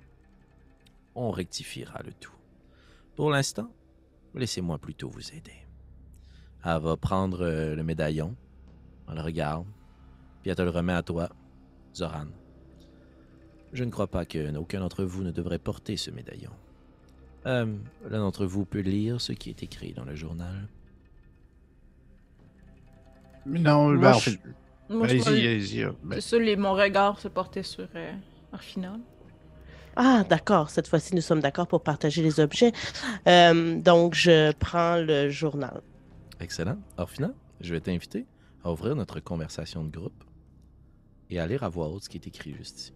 [1.15, 2.33] On rectifiera le tout.
[3.15, 3.71] Pour l'instant,
[4.33, 5.53] laissez-moi plutôt vous aider.
[6.63, 8.35] Elle va prendre euh, le médaillon,
[9.09, 9.65] elle le regarde,
[10.41, 11.29] puis elle te le remet à toi,
[11.95, 12.25] Zoran.
[13.73, 16.51] Je ne crois pas que aucun d'entre vous ne devrait porter ce médaillon.
[17.45, 17.65] Euh,
[18.09, 20.67] L'un d'entre vous peut lire ce qui est écrit dans le journal.
[23.45, 24.29] Non, Moi, ben, en je-
[24.89, 25.83] Moi, je Allez-y, vois- allez-y.
[25.83, 28.11] euh, ben, C'est ça, les- mon regard se portait sur euh.
[29.95, 30.69] Ah, d'accord.
[30.69, 32.71] Cette fois-ci, nous sommes d'accord pour partager les objets.
[33.27, 35.81] Euh, donc, je prends le journal.
[36.39, 36.77] Excellent.
[36.97, 38.25] Orphina, je vais t'inviter
[38.65, 40.23] à ouvrir notre conversation de groupe
[41.29, 42.93] et à lire à voix haute ce qui est écrit juste ici.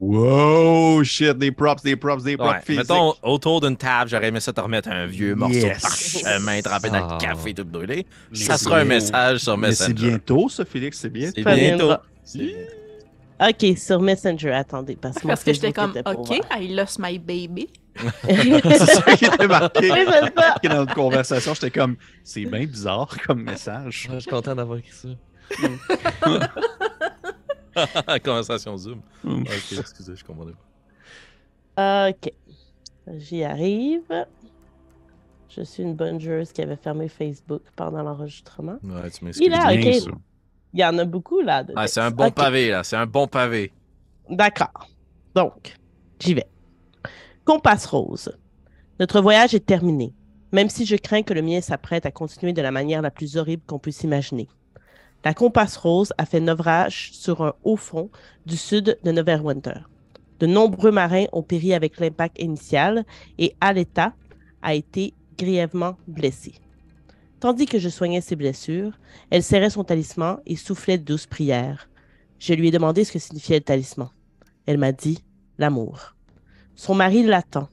[0.00, 2.78] Wow, shit, des props, des props, des props Ouais, physiques.
[2.90, 5.76] mettons, autour d'une table, j'aurais aimé ça te remettre un vieux morceau Yes.
[5.76, 5.82] de
[6.22, 7.18] parchemin trempé dans Ah.
[7.20, 8.06] le café tout brûlé.
[8.32, 10.08] Mais Ça sera un message sur Mais c'est Messenger.
[10.08, 11.30] bientôt, ça, Félix, c'est bien.
[11.34, 11.92] C'est Ça bientôt.
[12.24, 12.58] C'est bientôt.
[13.48, 14.52] OK, sur Messenger.
[14.52, 16.40] Attendez, parce que Parce que j'étais comme, OK.
[16.58, 17.68] I lost my baby.
[18.22, 19.90] c'est ça qui était marqué.
[19.92, 20.04] Oui,
[20.68, 21.54] dans notre conversation.
[21.54, 24.08] J'étais comme, c'est bien bizarre comme message.
[24.12, 25.08] Je suis content d'avoir écrit ça.
[28.24, 29.02] Conversation Zoom.
[29.24, 30.52] Ok, excusez, je comprenais
[31.76, 32.10] pas.
[32.10, 32.32] OK.
[33.18, 34.02] J'y arrive.
[35.48, 38.78] Je suis une bonne joueuse qui avait fermé Facebook pendant l'enregistrement.
[38.82, 40.08] Ouais, tu Il m'excuses.
[40.74, 41.62] Il y en a beaucoup là.
[41.62, 42.82] de Ah, c'est un bon pavé, là.
[42.82, 43.72] C'est un bon pavé.
[44.30, 44.88] D'accord.
[45.34, 45.74] Donc,
[46.18, 46.46] j'y vais.
[47.52, 48.32] Compas rose.
[48.98, 50.14] Notre voyage est terminé,
[50.52, 53.36] même si je crains que le mien s'apprête à continuer de la manière la plus
[53.36, 54.48] horrible qu'on puisse imaginer.
[55.22, 58.08] La Compas rose a fait naufrage sur un haut fond
[58.46, 59.80] du sud de Neverwinter.
[60.40, 63.04] De nombreux marins ont péri avec l'impact initial
[63.36, 64.14] et Aleta
[64.62, 66.54] a été grièvement blessée.
[67.38, 71.90] Tandis que je soignais ses blessures, elle serrait son talisman et soufflait douces prières.
[72.38, 74.08] Je lui ai demandé ce que signifiait le talisman.
[74.64, 75.22] Elle m'a dit
[75.58, 76.14] l'amour.
[76.74, 77.68] Son mari l'attend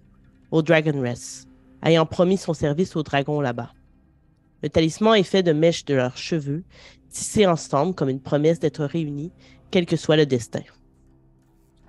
[0.52, 1.48] au Dragon Rest,
[1.84, 3.72] ayant promis son service au dragon là-bas.
[4.62, 6.64] Le talisman est fait de mèches de leurs cheveux,
[7.10, 9.32] tissées ensemble comme une promesse d'être réunis,
[9.72, 10.64] quel que soit le destin.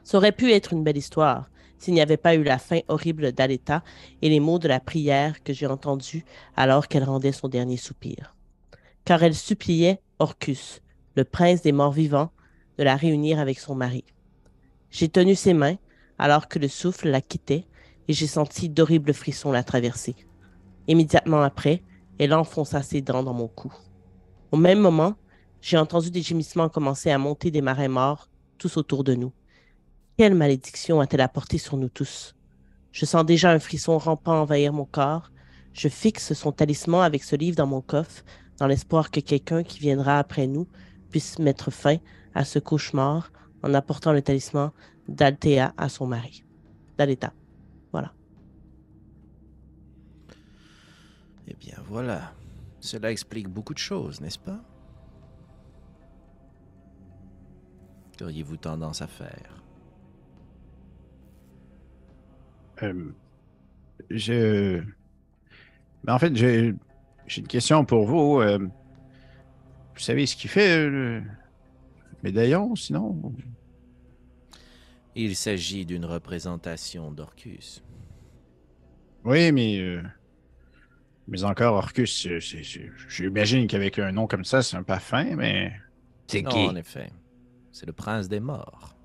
[0.05, 3.33] Ça aurait pu être une belle histoire s'il n'y avait pas eu la fin horrible
[3.33, 3.83] d'Aleta
[4.21, 8.37] et les mots de la prière que j'ai entendus alors qu'elle rendait son dernier soupir.
[9.05, 10.83] Car elle suppliait Orcus,
[11.17, 12.31] le prince des morts vivants,
[12.77, 14.05] de la réunir avec son mari.
[14.91, 15.77] J'ai tenu ses mains
[16.21, 17.65] alors que le souffle la quittait
[18.07, 20.15] et j'ai senti d'horribles frissons la traverser.
[20.87, 21.83] Immédiatement après,
[22.19, 23.73] elle enfonça ses dents dans mon cou.
[24.53, 25.15] Au même moment,
[25.63, 28.29] j'ai entendu des gémissements commencer à monter des marins morts
[28.59, 29.33] tous autour de nous.
[30.19, 32.35] Quelle malédiction a-t-elle apporté sur nous tous?
[32.93, 35.31] Je sens déjà un frisson rampant envahir mon corps.
[35.73, 38.25] Je fixe son talisman avec ce livre dans mon coffre,
[38.59, 40.69] dans l'espoir que quelqu'un qui viendra après nous
[41.09, 41.97] puisse mettre fin
[42.35, 44.73] à ce cauchemar en apportant le talisman
[45.11, 46.45] d'Altea à son mari.
[46.97, 47.33] D'Aleta.
[47.93, 48.13] Voilà.
[51.49, 52.33] Eh bien, voilà.
[52.81, 54.61] Cela explique beaucoup de choses, n'est-ce pas?
[58.17, 59.63] Qu'auriez-vous tendance à faire?
[62.83, 63.13] Euh,
[64.11, 64.83] je.
[66.05, 66.75] Mais en fait, j'ai
[67.27, 68.41] j'ai une question pour vous.
[68.41, 71.23] Euh, vous savez ce qu'il fait, euh, le
[72.23, 73.35] médaillon, sinon?
[75.15, 77.83] Il s'agit d'une représentation d'Orcus.
[79.25, 79.79] Oui, mais.
[79.79, 80.03] euh,
[81.29, 82.27] mais encore, Orcus,
[83.09, 85.73] j'imagine qu'avec un nom comme ça, c'est un pas fin, mais.
[86.27, 86.59] C'est Non, qui?
[86.59, 87.11] en effet.
[87.73, 88.97] C'est le prince des morts.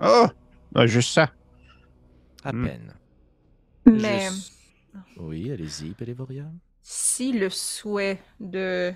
[0.00, 0.26] Oh!
[0.72, 1.32] Ben, juste ça.
[2.44, 2.64] À Hmm.
[2.66, 2.94] peine.
[3.86, 4.52] Mais Juste-
[5.16, 6.50] Oui, allez-y, Pélévoria.
[6.82, 8.92] si le souhait de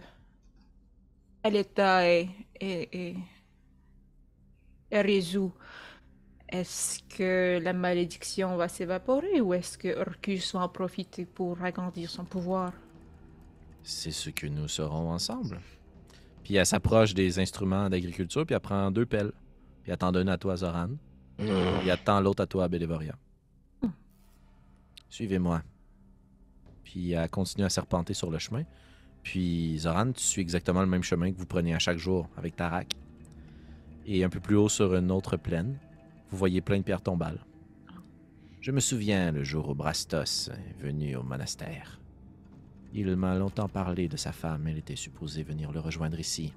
[1.42, 2.28] Aleta est,
[2.60, 3.16] est, est,
[4.90, 5.50] est résolu,
[6.52, 12.10] est-ce que la malédiction va s'évaporer ou est-ce que Orcus va en profiter pour agrandir
[12.10, 12.74] son pouvoir?
[13.82, 15.58] C'est ce que nous saurons ensemble.
[16.44, 19.32] Puis elle s'approche des instruments d'agriculture, puis elle prend deux pelles.
[19.82, 20.90] Puis elle t'en donne à toi, Zoran.
[21.38, 21.48] Puis
[21.88, 23.16] elle tend l'autre à toi, Bélévoria.
[25.08, 25.62] Suivez-moi.
[26.84, 28.64] Puis elle continue à serpenter sur le chemin.
[29.22, 32.56] Puis Zoran, tu suis exactement le même chemin que vous prenez à chaque jour avec
[32.56, 32.92] Tarak.
[34.04, 35.78] Et un peu plus haut sur une autre plaine,
[36.32, 37.44] vous voyez plein de pierres tombales.
[38.62, 42.00] Je me souviens le jour où Brastos est venu au monastère.
[42.94, 46.54] Il m'a longtemps parlé de sa femme, elle était supposée venir le rejoindre ici.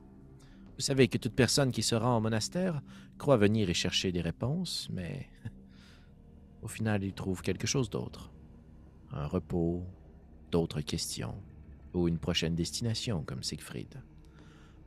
[0.75, 2.81] Vous savez que toute personne qui se rend au monastère
[3.17, 5.27] croit venir y chercher des réponses, mais
[6.61, 8.31] au final il trouve quelque chose d'autre.
[9.11, 9.83] Un repos,
[10.51, 11.35] d'autres questions,
[11.93, 14.01] ou une prochaine destination comme Siegfried.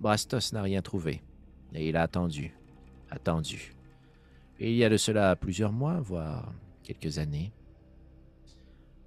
[0.00, 1.22] Brastos n'a rien trouvé,
[1.74, 2.54] et il a attendu,
[3.10, 3.74] attendu.
[4.60, 6.52] Et il y a de cela plusieurs mois, voire
[6.82, 7.52] quelques années,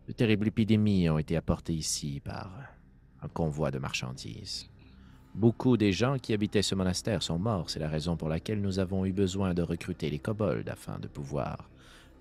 [0.08, 2.52] de terribles épidémies ont été apportées ici par
[3.22, 4.70] un convoi de marchandises.
[5.36, 8.80] Beaucoup des gens qui habitaient ce monastère sont morts, c'est la raison pour laquelle nous
[8.80, 11.70] avons eu besoin de recruter les kobolds afin de pouvoir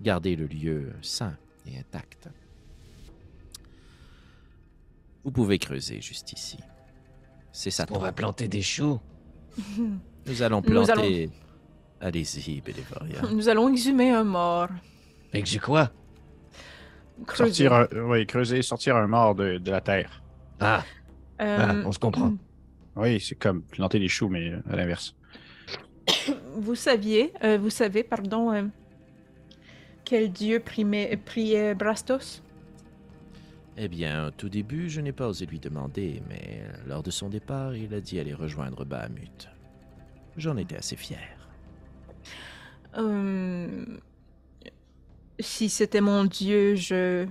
[0.01, 2.29] garder le lieu sain et intact.
[5.23, 6.57] Vous pouvez creuser juste ici.
[7.51, 7.85] C'est ça.
[7.91, 8.99] On va planter des choux.
[10.25, 11.29] Nous allons Nous planter.
[12.01, 13.21] Allez-y, Bélévaria.
[13.31, 14.69] Nous allons exhumer un mort.
[15.33, 15.91] J'ai quoi?
[17.27, 17.67] Creuser.
[17.67, 20.21] Sortir un, oui, creuser, sortir un mort de, de la terre.
[20.59, 20.83] Ah,
[21.41, 22.33] Euh, ah, on se comprend.
[22.97, 25.15] Oui, c'est comme planter des choux, mais à l'inverse.
[26.57, 28.63] Vous saviez, euh, vous savez, pardon, euh,
[30.03, 32.43] quel dieu primait, priait Brastos?
[33.77, 37.29] Eh bien, au tout début, je n'ai pas osé lui demander, mais lors de son
[37.29, 39.47] départ, il a dit aller rejoindre Bahamut.
[40.35, 41.40] J'en étais assez fier.
[42.97, 43.97] Euh,
[45.39, 47.25] Si c'était mon dieu, je.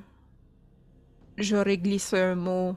[1.38, 2.76] J'aurais glissé un mot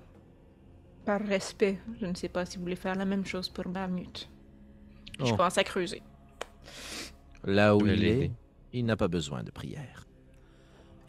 [1.05, 1.79] par respect.
[1.99, 4.29] Je ne sais pas si vous voulez faire la même chose pour Bahamut.
[5.19, 5.35] Je Oh.
[5.35, 6.01] pense à creuser.
[7.43, 8.31] Là où il est,
[8.73, 10.05] il n'a pas besoin de prière.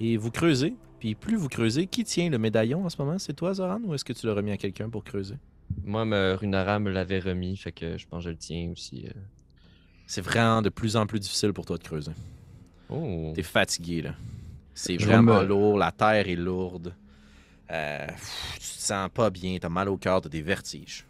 [0.00, 3.18] Et vous creusez, puis plus vous creusez, qui tient le médaillon en ce moment?
[3.18, 5.36] C'est toi, Zoran, ou est-ce que tu l'as remis à quelqu'un pour creuser?
[5.84, 9.06] Moi, me, Runara me l'avait remis, fait que je pense que je le tiens aussi.
[9.06, 9.10] euh.
[10.06, 12.12] C'est vraiment de plus en plus difficile pour toi de creuser.
[12.90, 13.32] Oh.
[13.34, 14.14] T'es fatigué, là.
[14.74, 16.94] C'est vraiment me- lourd, la terre est lourde.
[17.70, 21.06] Euh, pff, tu te sens pas bien, t'as mal au cœur, t'as des vertiges.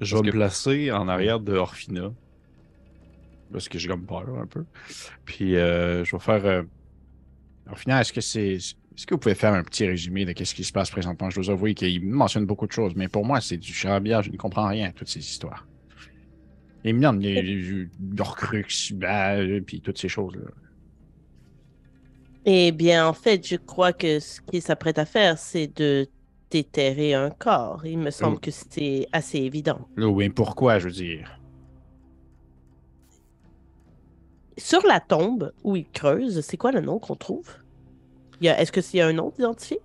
[0.00, 2.12] Je vais me placer en arrière de Orphina.
[3.52, 4.64] Parce que j'ai comme peur un peu.
[5.24, 6.44] Puis euh, je vais faire.
[6.44, 6.62] euh,
[7.70, 8.52] Orphina, est-ce que c'est.
[8.54, 11.30] Est-ce que vous pouvez faire un petit résumé de ce qui se passe présentement?
[11.30, 14.22] Je vous avoue qu'il mentionne beaucoup de choses, mais pour moi, c'est du charabia.
[14.22, 15.66] Je ne comprends rien à toutes ces histoires.
[16.84, 16.92] Les,
[17.42, 20.48] les Horcrux, bah, puis toutes ces choses-là.
[22.44, 26.06] Eh bien, en fait, je crois que ce qu'il s'apprête à faire, c'est de
[26.50, 27.84] déterrer un corps.
[27.84, 28.40] Il me semble Oh.
[28.40, 29.86] que c'est assez évident.
[29.96, 31.38] Là, oui, pourquoi, je veux dire?
[34.56, 37.48] Sur la tombe où il creuse, c'est quoi le nom qu'on trouve?
[38.40, 39.80] Il y a- Est-ce que s'il y a un nom identifié?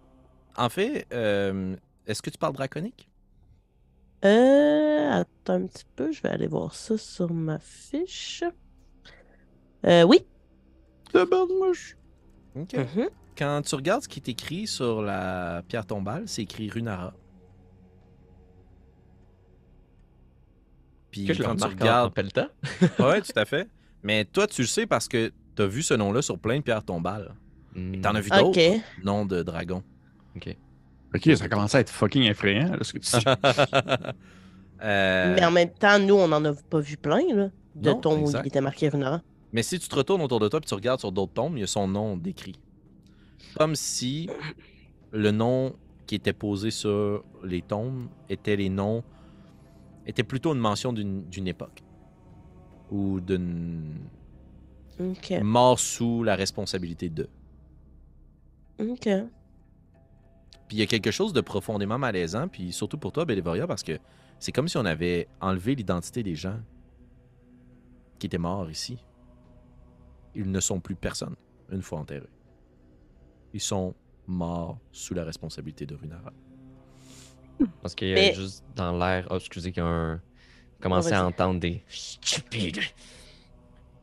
[0.55, 1.75] En fait, euh,
[2.07, 3.09] est-ce que tu parles draconique?
[4.25, 8.43] Euh, attends un petit peu, je vais aller voir ça sur ma fiche.
[9.85, 10.25] Euh, oui.
[11.11, 11.97] Tabarnouche!
[12.55, 12.73] Ok.
[12.73, 13.09] Mhm.
[13.37, 17.13] Quand tu regardes ce qui est écrit sur la pierre tombale, c'est écrit Runara.
[21.11, 22.13] Puis Que je le quand tu regardes.
[22.13, 22.47] pelletant.
[22.99, 23.67] ouais, tout à fait.
[24.03, 26.83] Mais toi, tu le sais parce que t'as vu ce nom-là sur plein de pierres
[26.83, 27.33] tombales.
[27.75, 28.01] Hmm.
[28.01, 28.81] T'en as vu d'autres Ok.
[29.03, 29.83] noms de dragons.
[30.35, 30.55] Ok,
[31.35, 33.25] ça commence à être fucking effrayant, là, ce que tu dis.
[34.81, 38.01] Euh, Mais en même temps, nous, on n'en a pas vu plein, là, de Non,
[38.01, 38.43] tombes où exact.
[38.43, 39.21] il était marqué Runara.
[39.53, 41.61] Mais si tu te retournes autour de toi et tu regardes sur d'autres tombes, il
[41.61, 42.59] y a son nom décrit.
[43.55, 44.29] Comme si
[45.13, 45.73] le nom
[46.05, 49.03] qui était posé sur les tombes était les noms
[50.05, 51.81] était plutôt une mention d'une époque
[52.91, 54.09] ou d'une
[54.99, 55.33] Ok.
[55.41, 57.29] mort sous la responsabilité de.
[58.79, 59.07] Ok.
[60.73, 63.83] Puis il y a quelque chose de profondément malaisant, puis surtout pour toi, Bélévoria, parce
[63.83, 63.99] que
[64.39, 66.59] c'est comme si on avait enlevé l'identité des gens
[68.17, 68.97] qui étaient morts ici.
[70.33, 71.35] Ils ne sont plus personne
[71.71, 72.25] une fois enterrés.
[73.53, 73.93] Ils sont
[74.25, 76.33] morts sous la responsabilité de Runara.
[77.83, 79.27] Parce qu'il y a Mais- juste dans l'air.
[79.29, 80.21] Oh, excusez, qu'il y a un.
[80.81, 81.83] Commencé à entendre des.
[81.87, 82.79] Stupide.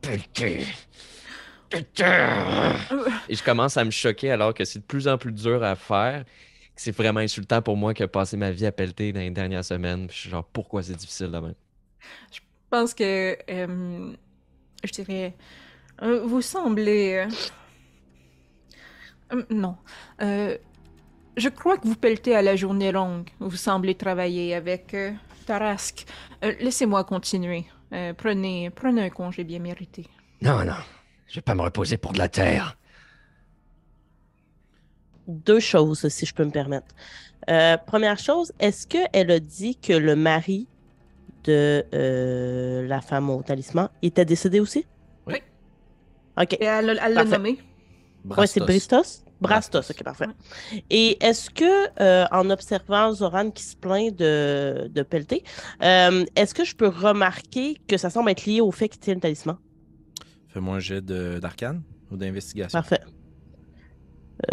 [0.01, 0.65] Petit.
[3.27, 5.75] Et je commence à me choquer alors que c'est de plus en plus dur à
[5.75, 6.23] faire.
[6.83, 10.07] C'est vraiment insultant pour moi que passer ma vie à pelleter dans les dernières semaines.
[10.07, 11.53] Puis je suis genre, pourquoi c'est difficile là même?
[12.33, 12.39] Je
[12.71, 13.37] pense que.
[13.51, 14.13] euh,
[14.83, 15.35] je dirais.
[16.01, 17.27] euh, vous semblez.
[17.27, 17.29] euh,
[19.33, 19.75] euh, non.
[20.23, 20.57] Euh,
[21.37, 23.29] je crois que vous pelletez à la journée longue.
[23.39, 25.11] Vous semblez travailler avec euh,
[25.45, 26.07] Tarasque.
[26.43, 27.65] Euh, Laissez-moi continuer.
[27.93, 30.07] Euh, prenez, prenez un congé bien mérité.
[30.41, 30.73] Non, non.
[31.27, 32.75] Je vais pas me reposer pour de la terre.
[35.27, 36.93] Deux choses, si je peux me permettre.
[37.49, 40.67] Euh, première chose, est-ce qu'elle a dit que le mari
[41.43, 44.85] de euh, la femme au talisman était décédé aussi?
[45.27, 45.37] Oui.
[46.39, 46.53] Ok.
[46.53, 47.59] Et elle l'a nommé.
[48.25, 49.23] Ouais, c'est Bristos?
[49.41, 50.27] Brastos, ok, parfait.
[50.91, 55.43] Et est-ce que, euh, en observant Zoran qui se plaint de, de pelleter,
[55.81, 59.15] euh, est-ce que je peux remarquer que ça semble être lié au fait qu'il tient
[59.15, 59.57] le talisman?
[60.49, 62.77] Fais-moi un jet d'arcane ou d'investigation.
[62.77, 63.01] Parfait.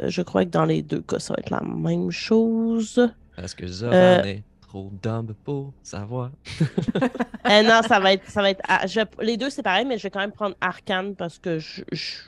[0.02, 3.10] Euh, je crois que dans les deux cas, ça va être la même chose.
[3.36, 4.22] Est-ce que Zoran Euh.
[4.24, 6.30] est trop dumb pour savoir?
[7.48, 8.28] Euh, non, ça va être.
[8.28, 10.54] Ça va être ah, je- les deux, c'est pareil, mais je vais quand même prendre
[10.60, 11.58] Arcane parce que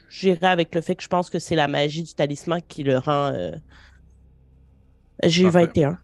[0.09, 2.97] j'irai avec le fait que je pense que c'est la magie du talisman qui le
[2.97, 3.27] rend.
[3.35, 3.51] euh,
[5.25, 5.67] J'ai Parfait.
[5.67, 5.99] 21.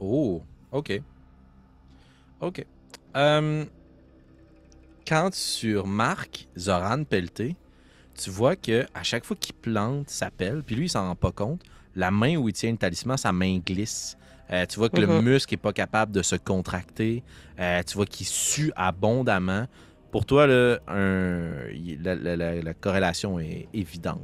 [0.00, 1.00] Oh, ok.
[2.42, 2.66] Ok.
[5.06, 7.56] Quand tu remarques Zoran pelleter,
[8.14, 11.14] tu vois que à chaque fois qu'il plante sa pelle, puis lui, il s'en rend
[11.16, 11.60] pas compte,
[11.94, 14.16] la main où il tient le talisman, sa main glisse.
[14.50, 15.22] Euh, tu vois que le Mhm.
[15.22, 17.22] muscle n'est pas capable de se contracter.
[17.58, 19.66] Euh, tu vois qu'il sue abondamment.
[20.10, 24.20] Pour toi, là, un- il- la, la- la- la corrélation est évidente.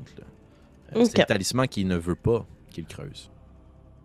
[0.95, 3.31] Euh, C'est le talisman qui ne veut pas qu'il creuse.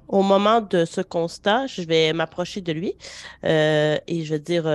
[0.07, 2.93] Au moment de ce constat, je vais m'approcher de lui
[3.43, 4.65] et je vais dire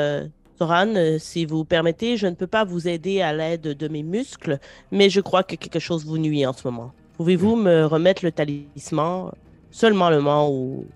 [0.59, 4.02] Zoran, euh, si vous permettez, je ne peux pas vous aider à l'aide de mes
[4.02, 4.59] muscles,
[4.90, 6.92] mais je crois que quelque chose vous nuit en ce moment.
[7.16, 9.32] Pouvez-vous me remettre le talisman
[9.70, 10.86] seulement le moment où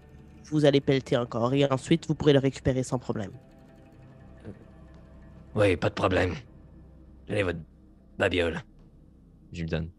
[0.51, 3.31] vous allez pelleter encore et ensuite vous pourrez le récupérer sans problème?
[5.55, 6.35] Oui, pas de problème.
[7.27, 7.61] Tenez votre
[8.19, 8.63] babiole.
[9.53, 9.91] Je lui donne.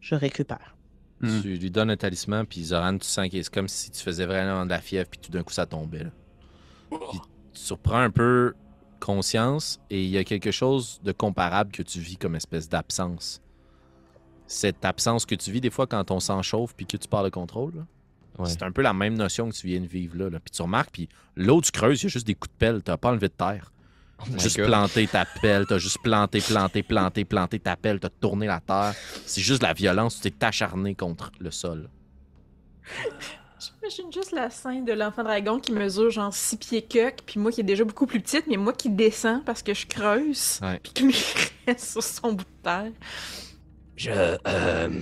[0.00, 0.76] Je récupère.
[1.20, 1.42] Hmm.
[1.42, 4.26] Tu lui donnes un talisman, puis Zoran, tu sens que c'est comme si tu faisais
[4.26, 6.04] vraiment de la fièvre, puis tout d'un coup, ça tombait.
[6.04, 6.10] là.
[6.90, 7.20] Puis
[7.52, 8.54] tu surprends un peu
[9.00, 13.40] conscience, et il y a quelque chose de comparable que tu vis comme espèce d'absence.
[14.46, 17.24] Cette absence que tu vis des fois quand on s'en chauffe, puis que tu perds
[17.24, 17.74] le contrôle.
[17.76, 17.86] là.
[18.38, 18.48] Ouais.
[18.48, 20.30] C'est un peu la même notion que tu viens de vivre là.
[20.30, 20.38] là.
[20.40, 22.82] Puis tu remarques, puis l'eau, tu creuses, il y a juste des coups de pelle,
[22.82, 23.72] t'as pas enlevé de terre.
[24.20, 24.66] Oh T'as juste God.
[24.66, 28.94] planté ta pelle, t'as juste planté, planté, planté, planté ta pelle, t'as tourné la terre.
[29.24, 31.88] C'est juste la violence, tu t'es acharné contre le sol.
[33.60, 37.52] J'imagine juste la scène de l'enfant dragon qui mesure genre 6 pieds coq, puis moi
[37.52, 40.78] qui est déjà beaucoup plus petite, mais moi qui descends parce que je creuse, Ouais.
[40.82, 41.16] puis qui lui
[41.66, 42.92] reste sur son bout de terre.
[43.96, 44.10] Je.
[44.10, 45.00] euh,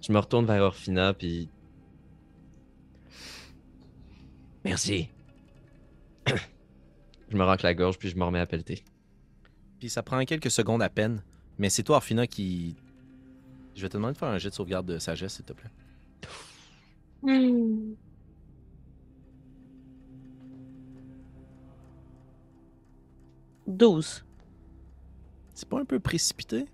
[0.00, 1.48] Je me retourne vers Orphina, puis
[4.64, 5.08] merci.
[7.28, 8.84] je me racle la gorge, puis je me remets à pelleter.
[9.78, 11.22] Puis ça prend quelques secondes à peine,
[11.58, 12.76] mais c'est toi, Orphina, qui.
[13.74, 15.70] Je vais te demander de faire un jet de sauvegarde de sagesse, s'il te plaît.
[23.66, 24.24] 12.
[25.54, 26.66] C'est pas un peu précipité?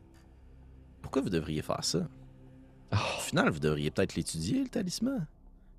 [1.03, 2.09] Pourquoi vous devriez faire ça?
[2.93, 5.27] Au final, vous devriez peut-être l'étudier, le talisman.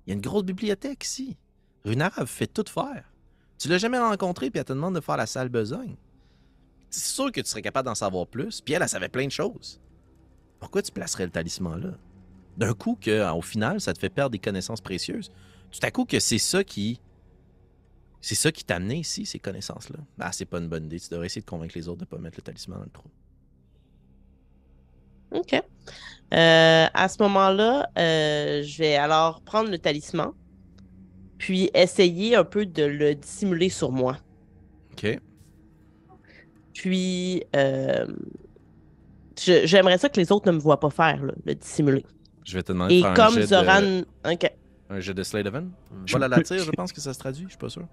[0.06, 1.36] Il y a une grosse bibliothèque ici.
[1.84, 3.12] Runara fait tout faire.
[3.58, 5.96] Tu l'as jamais rencontré, puis elle te demande de faire la sale besogne.
[6.90, 9.32] C'est sûr que tu serais capable d'en savoir plus, puis elle, elle savait plein de
[9.32, 9.80] choses.
[10.58, 11.96] Pourquoi tu placerais le talisman là?
[12.56, 15.30] D'un coup, que, au final, ça te fait perdre des connaissances précieuses.
[15.70, 17.00] Tout à coup, que c'est ça qui.
[18.20, 19.98] C'est ça qui t'a amené ici, ces connaissances-là.
[20.18, 21.00] Ah, c'est pas une bonne idée.
[21.00, 23.08] Tu devrais essayer de convaincre les autres de pas mettre le talisman dans le trou.
[25.32, 25.54] OK.
[25.54, 30.32] Euh, à ce moment-là, euh, je vais alors prendre le talisman,
[31.38, 34.18] puis essayer un peu de le dissimuler sur moi.
[34.92, 35.18] OK.
[36.74, 38.06] Puis, euh,
[39.36, 42.04] j'aimerais ça que les autres ne me voient pas faire, là, le dissimuler.
[42.44, 43.80] Je vais te demander Et de faire un comme jet Zoran.
[43.82, 44.52] de, OK.
[44.90, 45.66] un jet de Slade Event.
[46.06, 47.86] Je- Voilà la tire, je pense que ça se traduit, je suis pas sûr.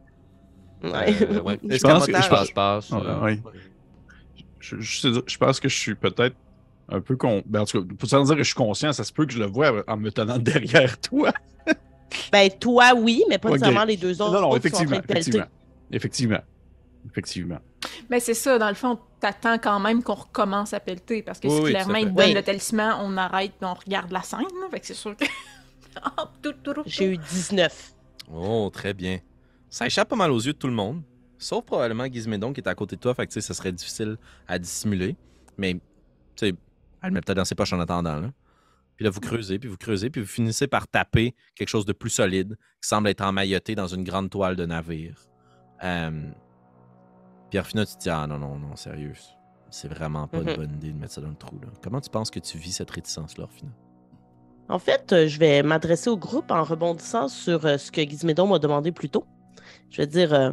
[0.84, 1.16] Ouais.
[1.22, 1.60] Euh, ouais.
[1.70, 2.90] Je pense que- Je passe, passe.
[2.92, 3.40] Ouais, euh, ouais.
[4.60, 6.36] Je, je- je pense que je suis peut-être
[6.90, 7.42] un peu con.
[7.46, 9.34] Ben, en tout cas, pour sans dire que je suis conscient, ça se peut que
[9.34, 11.32] je le vois en me tenant derrière toi.
[12.32, 13.56] Ben, toi, oui, mais pas Ok.
[13.56, 14.34] nécessairement les deux autres.
[14.34, 14.98] non, non, effectivement.
[15.92, 16.40] Effectivement.
[17.10, 17.60] Effectivement.
[18.10, 21.48] Mais c'est ça, dans le fond, t'attends quand même qu'on recommence à pelleter, parce que
[21.48, 22.14] Oui, si oui, clairement tout à il fait.
[22.14, 22.34] te Oui.
[22.34, 25.26] le talisman, on arrête, on regarde la scène, fait que c'est sûr que...
[26.86, 27.94] J'ai eu 19.
[28.32, 29.20] Oh, très bien.
[29.70, 31.02] Ça échappe pas mal aux yeux de tout le monde.
[31.40, 33.72] Sauf probablement Gizmédon qui est à côté de toi, fait que tu sais, ça serait
[33.72, 34.18] difficile
[34.48, 35.16] à dissimuler.
[35.58, 35.80] Mais, tu
[36.36, 36.48] sais,
[37.02, 38.32] elle le met peut-être dans ses poches en attendant, là.
[38.96, 41.94] Puis là, vous creusez, puis vous creusez, puis vous finissez par taper quelque chose de
[41.94, 45.16] plus solide qui semble être emmailloté dans une grande toile de navire.
[45.84, 46.30] Euh...
[47.50, 49.14] Puis Arfina, tu te dis, ah non, non, non, sérieux.
[49.70, 50.56] C'est vraiment pas une Mhm.
[50.56, 51.68] bonne idée de mettre ça dans le trou, là.
[51.84, 53.72] Comment tu penses que tu vis cette réticence-là, Arfina?
[54.70, 58.48] En fait, euh, je vais m'adresser au groupe en rebondissant sur euh, ce que Gizmédon
[58.48, 59.26] m'a demandé plus tôt.
[59.90, 60.52] Je vais dire euh,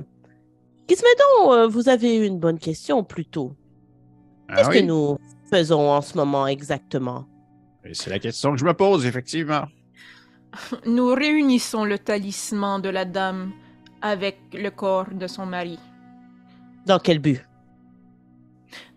[0.88, 3.57] Gizmédon, euh, vous avez eu une bonne question plus tôt.
[4.49, 4.80] Ah Qu'est-ce oui?
[4.80, 5.18] que nous
[5.51, 7.26] faisons en ce moment exactement?
[7.92, 9.64] C'est la question que je me pose, effectivement.
[10.86, 13.53] Nous réunissons le talisman de la dame
[14.01, 15.78] avec le corps de son mari,
[16.87, 17.41] Dans quel but?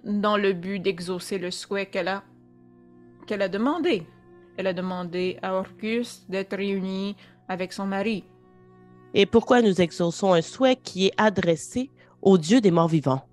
[0.07, 2.23] dans le but d'exaucer le souhait qu'elle a,
[3.27, 4.07] qu'elle a demandé.
[4.57, 7.15] Elle a demandé à Orcus d'être réunie
[7.47, 8.23] avec son mari.
[9.13, 13.27] Et pourquoi nous exauçons un souhait qui est adressé au Dieu des morts vivants?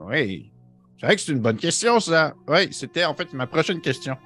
[0.00, 0.50] Oui.
[0.98, 2.34] C'est vrai que c'est une bonne question, ça.
[2.48, 4.16] Oui, c'était en fait ma prochaine question.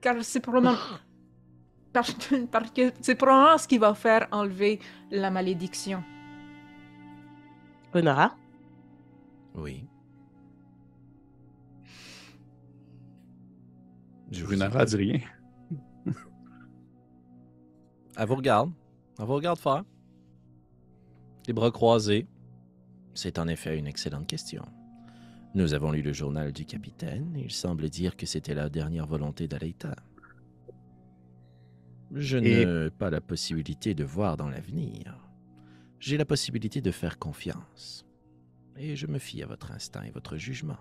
[0.00, 0.76] Car c'est probablement...
[1.92, 2.14] Parce,
[2.50, 6.02] parce que c'est probablement ce qui va faire enlever la malédiction.
[9.54, 9.86] Oui.
[14.30, 15.20] Je Runara dit rien.
[18.16, 18.72] Elle vous regarde.
[19.18, 19.84] Elle vous regarde faire.
[21.46, 22.26] Les bras croisés.
[23.14, 24.64] C'est en effet une excellente question.
[25.54, 29.46] Nous avons lu le journal du capitaine il semble dire que c'était la dernière volonté
[29.46, 29.94] d'Aleita.
[32.12, 35.16] Je Et- n'ai pas la possibilité de voir dans l'avenir.
[36.06, 38.04] J'ai la possibilité de faire confiance.
[38.76, 40.76] Et je me fie à votre instinct et votre jugement.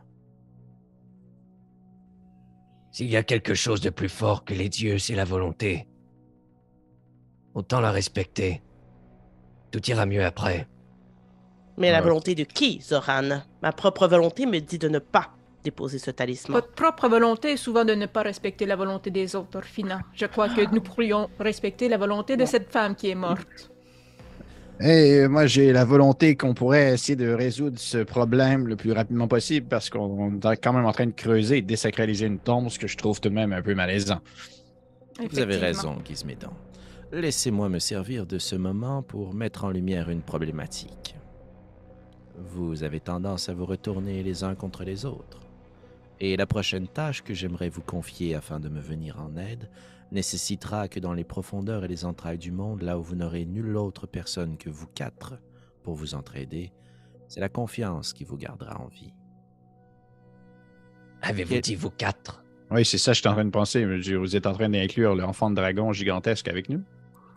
[2.92, 5.88] S'il y a quelque chose de plus fort que les dieux, c'est la volonté.
[7.54, 8.62] Autant la respecter.
[9.72, 10.68] Tout ira mieux après.
[11.78, 13.44] Mais la volonté de qui, Zoran?
[13.62, 16.58] Ma propre volonté me dit de ne pas déposer ce talisman.
[16.58, 20.02] Votre propre volonté est souvent de ne pas respecter la volonté des autres, Orphina.
[20.14, 23.73] Je crois que nous pourrions respecter la volonté de cette femme qui est morte.
[24.86, 29.30] Et moi, j'ai la volonté qu'on pourrait essayer de résoudre ce problème le plus rapidement
[29.30, 32.68] possible parce qu'on est quand même en train de creuser et de désacraliser une tombe,
[32.68, 34.20] ce que je trouve tout de même un peu malaisant.
[35.32, 36.50] Vous avez raison, Gizmédon.
[37.14, 41.16] Laissez-moi me servir de ce moment pour mettre en lumière une problématique.
[42.38, 45.40] Vous avez tendance à vous retourner les uns contre les autres.
[46.26, 49.70] Et la prochaine tâche que j'aimerais vous confier afin de me venir en aide
[50.14, 53.76] nécessitera que dans les profondeurs et les entrailles du monde, là où vous n'aurez nulle
[53.76, 55.38] autre personne que vous quatre
[55.84, 56.72] pour vous entraider,
[57.28, 59.14] c'est la confiance qui vous gardera en vie.
[61.24, 62.46] Avez-vous dit vous quatre?
[62.72, 63.84] Oui, c'est ça, que je suis en train de penser.
[64.16, 66.86] Vous êtes en train d'inclure l'enfant de dragon gigantesque avec nous?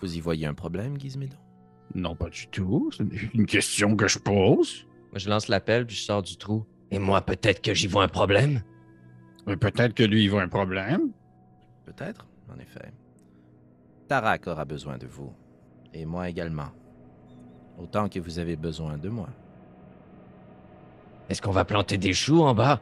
[0.01, 1.39] Vous y voyez un problème, Gizmédon?
[1.97, 2.93] Non, pas du tout.
[2.97, 4.87] C'est une question que je pose.
[5.11, 6.65] Moi, je lance l'appel, puis je sors du trou.
[6.93, 8.63] Et moi, peut-être que j'y vois un problème?
[9.47, 11.11] Peut-être que lui, il voit un problème.
[11.85, 12.93] Peut-être, en effet.
[14.09, 15.33] Tarak aura besoin de vous.
[15.95, 16.71] Et moi également.
[17.79, 19.29] Autant que vous avez besoin de moi.
[21.29, 22.81] Est-ce qu'on va planter des choux en bas?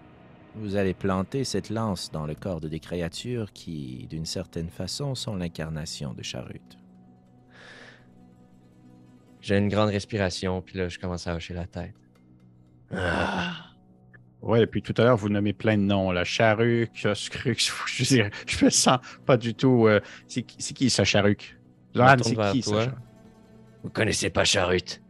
[0.54, 5.14] Vous allez planter cette lance dans le corps de des créatures qui, d'une certaine façon,
[5.14, 6.78] sont l'incarnation de Charut.
[9.40, 11.94] J'ai une grande respiration, puis là, je commence à hocher la tête.
[12.92, 13.73] Ah,
[14.45, 16.11] Ouais, et puis tout à l'heure, vous nommez plein de noms.
[16.12, 19.86] La Charuc, Scrux, je, veux dire, je me sens pas du tout.
[19.86, 21.59] euh, c'est qui- ça, Charuc?
[21.95, 22.70] Retourne c'est vers qui ça?
[22.70, 22.80] toi.
[22.84, 22.99] Charuc?
[23.84, 25.01] Vous connaissez pas Charut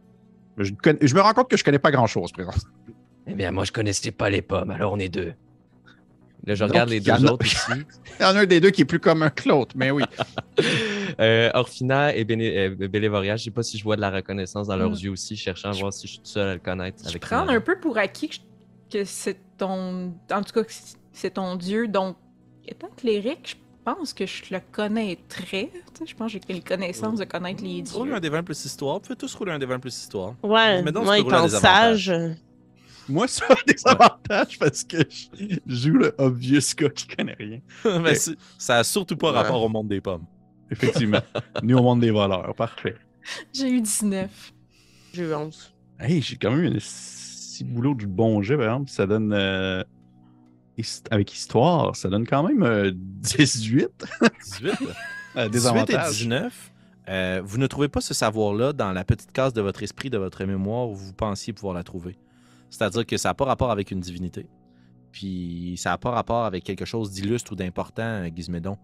[0.57, 2.51] Je, ne connais- je me rends compte que je connais pas grand-chose, présent.
[3.27, 5.33] Eh bien, moi, je connaissais pas les pommes, alors on est deux.
[6.45, 7.71] Là, je Donc, regarde les deux a- autres ici.
[8.19, 10.03] Il y en a un des deux qui est plus commun que l'autre, mais oui.
[11.19, 14.75] Euh, Orphina et euh, Bélévoria, je sais pas si je vois de la reconnaissance dans
[14.75, 14.95] leurs Mm.
[14.95, 16.97] yeux aussi, cherchant à voir si je suis tout seul à le connaître.
[17.03, 18.39] Je avec prends un peu pour acquis que, je-
[18.91, 20.13] que c'est ton.
[20.31, 20.67] En tout cas,
[21.13, 21.87] c'est ton dieu.
[21.87, 22.17] Donc,
[22.67, 25.69] étant cléric, je pense que je le connaîtrais.
[25.73, 28.21] Tu sais, je pense que j'ai les connaissances de connaître les Roulez un dieux.
[28.21, 28.95] des 20 plus histoire.
[28.95, 30.35] Vous pouvez tous rouler un des 20 plus histoire.
[30.43, 32.11] Ouais, Mais donc, moi, il pense sage.
[33.07, 37.59] Moi, ça a des avantages parce que je joue le obvious gars qui connaît rien.
[38.01, 38.15] Mais
[38.57, 39.37] ça a surtout pas Ouais.
[39.37, 40.25] rapport au monde des pommes.
[40.71, 41.19] Effectivement.
[41.61, 42.55] Nous, au monde des voleurs.
[42.55, 42.95] Parfait.
[43.53, 44.53] J'ai eu 19.
[45.13, 45.73] J'ai eu 11.
[45.99, 46.79] Hey, j'ai quand même un
[47.57, 48.89] si boulot du bon jet, par exemple.
[48.89, 49.31] Ça donne.
[49.33, 49.83] euh,
[50.77, 53.89] hist- avec histoire, ça donne quand même euh, 18
[54.43, 54.69] 18.
[55.37, 56.17] euh, des 18 et avantages.
[56.17, 56.71] 19.
[57.09, 60.17] euh, vous ne trouvez pas ce savoir-là dans la petite case de votre esprit, de
[60.17, 62.17] votre mémoire, où vous pensiez pouvoir la trouver.
[62.69, 64.47] C'est-à-dire que ça n'a pas rapport avec une divinité.
[65.11, 68.77] Puis ça n'a pas rapport avec quelque chose d'illustre ou d'important, euh, Gizmédon.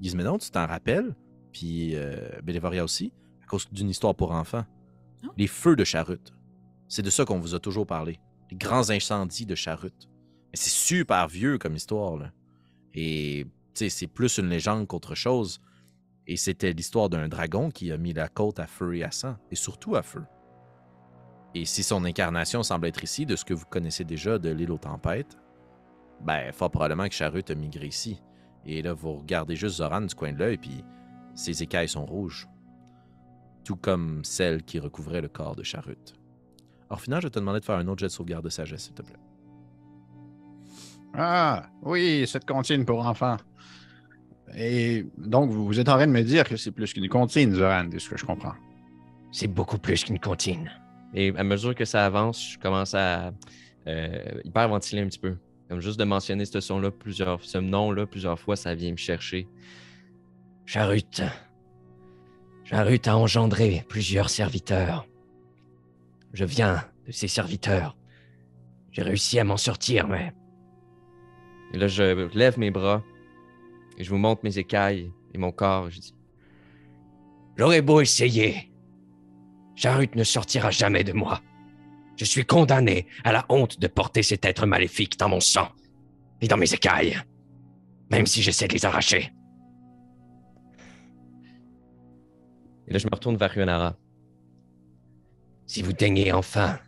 [0.00, 1.14] Gizmédon, tu t'en rappelles,
[1.52, 3.12] puis euh, Bélévoria aussi,
[3.42, 4.64] à cause d'une histoire pour enfants.
[5.22, 5.30] Non.
[5.36, 6.20] Les feux de Charut.
[6.88, 8.20] C'est de ça qu'on vous a toujours parlé.
[8.50, 9.94] Les grands incendies de Charut.
[10.52, 12.30] Mais c'est super vieux comme histoire, là.
[12.94, 15.60] Et, c'est plus une légende qu'autre chose.
[16.26, 19.36] Et c'était l'histoire d'un dragon qui a mis la côte à feu et à sang,
[19.50, 20.22] et surtout à feu.
[21.54, 24.70] Et si son incarnation semble être ici, de ce que vous connaissez déjà de l'île
[24.70, 25.36] aux tempêtes,
[26.20, 28.22] ben, fort probablement que Charut a migré ici.
[28.64, 30.84] Et là, vous regardez juste Zoran du coin de l'œil, puis
[31.34, 32.48] ses écailles sont rouges.
[33.64, 36.14] Tout comme celles qui recouvraient le corps de Charut.
[36.94, 38.84] Alors, finalement, je vais te demander de faire un autre jet de sauvegarde de sagesse,
[38.84, 39.16] s'il te plaît.
[41.12, 43.36] Ah, oui, cette comptine pour enfants.
[44.56, 47.52] Et donc, vous vous êtes en train de me dire que c'est plus qu'une comptine,
[47.52, 48.54] Zoran, de ce que je comprends.
[49.32, 50.70] C'est beaucoup plus qu'une comptine.
[51.14, 53.32] Et à mesure que ça avance, je commence à
[53.88, 55.36] euh, hyperventiler un petit peu.
[55.68, 59.48] Comme juste de mentionner ce son-là plusieurs, ce nom-là plusieurs fois, ça vient me chercher.
[60.64, 61.22] Charut.
[62.62, 65.08] Charut a engendré plusieurs serviteurs.
[66.34, 67.96] Je viens de ces serviteurs.
[68.90, 70.32] J'ai réussi à m'en sortir, mais
[71.72, 73.02] Et là, je lève mes bras
[73.96, 75.90] et je vous montre mes écailles et mon corps.
[75.90, 76.14] Je dis
[77.56, 78.72] j'aurais beau essayer.
[79.76, 81.40] Charut ne sortira jamais de moi.
[82.16, 85.68] Je suis condamné à la honte de porter cet être maléfique dans mon sang
[86.40, 87.16] et dans mes écailles,
[88.10, 89.32] même si j'essaie de les arracher.
[92.88, 93.96] Et là, je me retourne vers Ryonara.
[95.66, 96.78] Si vous daignez enfin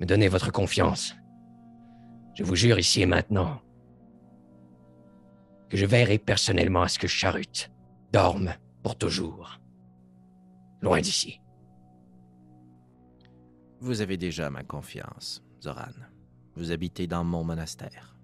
[0.00, 1.14] me donner votre confiance,
[2.34, 3.60] je vous jure ici et maintenant
[5.70, 7.70] que je veillerai personnellement à ce que Charut
[8.12, 9.58] dorme pour toujours.
[10.82, 11.40] Loin d'ici.
[13.80, 15.92] Vous avez déjà ma confiance, Zoran.
[16.54, 18.16] Vous habitez dans mon monastère.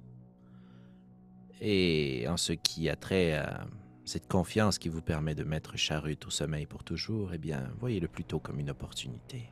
[1.60, 3.66] Et en ce qui a trait à
[4.04, 8.08] cette confiance qui vous permet de mettre Charut au sommeil pour toujours, eh bien, voyez-le
[8.08, 9.50] plutôt comme une opportunité.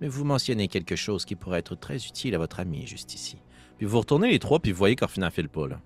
[0.00, 3.38] Mais vous mentionnez quelque chose qui pourrait être très utile à votre ami juste ici.
[3.78, 5.80] Puis vous retournez les trois, puis vous voyez qu'Orfina file pas, là.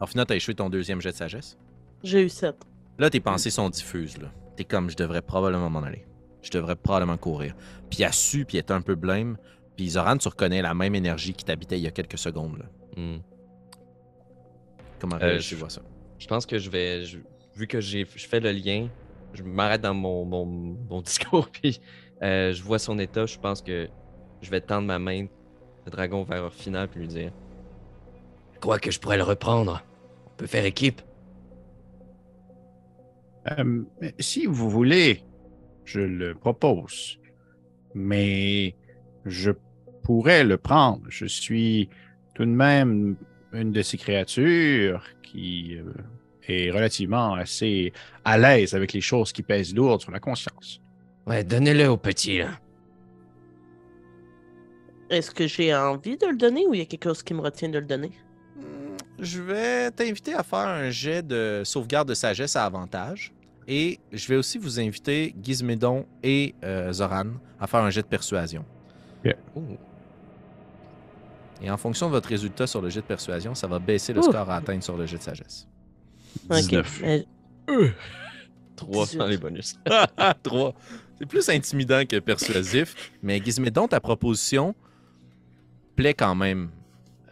[0.00, 1.56] Orfina, t'as échoué ton deuxième jet de sagesse?
[2.02, 2.54] J'ai eu 7.
[2.98, 4.28] Là, tes pensées sont diffuses, là.
[4.56, 6.04] T'es comme, je devrais probablement m'en aller.
[6.42, 7.54] Je devrais probablement courir.
[7.90, 9.36] Puis elle a su, puis elle est un peu blême.
[9.76, 12.64] Puis Zoran, tu reconnais la même énergie qui t'habitait il y a quelques secondes, là.
[12.96, 13.18] Hmm.
[14.98, 15.82] Comment Euh, tu je- vois ça?
[16.18, 17.04] Je pense que je vais.
[17.04, 17.18] je-
[17.54, 18.88] vu que j'ai, je fais le lien,
[19.34, 21.80] je m'arrête dans mon, mon, mon discours, puis
[22.22, 23.26] euh, je vois son état.
[23.26, 23.88] Je pense que
[24.40, 25.26] je vais tendre ma main,
[25.84, 27.32] le dragon vers Orfina, puis lui dire
[28.54, 29.82] Je crois que je pourrais le reprendre.
[30.26, 31.02] On peut faire équipe.
[33.58, 33.82] Euh,
[34.18, 35.22] si vous voulez,
[35.84, 37.18] je le propose.
[37.94, 38.74] Mais
[39.24, 39.52] je
[40.02, 41.02] pourrais le prendre.
[41.08, 41.88] Je suis
[42.34, 43.16] tout de même
[43.52, 45.84] une de ces créatures qui euh,
[46.46, 47.92] est relativement assez
[48.24, 50.80] à l'aise avec les choses qui pèsent lourd sur la conscience.
[51.26, 52.50] Ouais, donnez-le au petit, là.
[55.10, 57.40] Est-ce que j'ai envie de le donner ou il y a quelque chose qui me
[57.40, 58.10] retient de le donner?
[58.56, 63.32] Hmm, Je vais t'inviter à faire un jet de sauvegarde de sagesse à avantage.
[63.68, 67.26] Et je vais aussi vous inviter, Gizmédon et euh, Zoran,
[67.58, 68.64] à faire un jet de persuasion.
[69.56, 69.60] Oh,
[71.60, 74.20] Et en fonction de votre résultat sur le jet de persuasion, ça va baisser le
[74.20, 74.24] Ouh.
[74.24, 75.66] score à atteindre sur le jet de sagesse.
[76.48, 76.56] Ok.
[76.58, 77.02] 19.
[77.68, 77.88] Euh,
[78.76, 79.18] 3 18.
[79.18, 79.76] dans les bonus.
[80.44, 80.74] 3.
[81.18, 83.12] C'est plus intimidant que persuasif.
[83.22, 84.74] Mais Gizmédon, ta proposition
[85.94, 86.70] plaît quand même.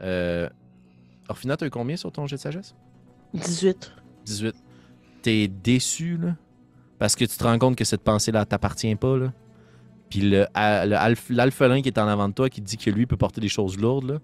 [0.00, 0.48] Euh...
[1.28, 2.74] Orphina, t'as eu combien sur ton jet de sagesse?
[3.34, 3.92] 18.
[4.24, 4.54] 18.
[5.22, 6.36] T'es déçu, là?
[6.98, 9.32] Parce que tu te rends compte que cette pensée-là t'appartient pas, là?
[10.08, 10.20] Puis
[11.30, 13.78] l'alphelin qui est en avant de toi, qui dit que lui peut porter des choses
[13.78, 14.18] lourdes, là,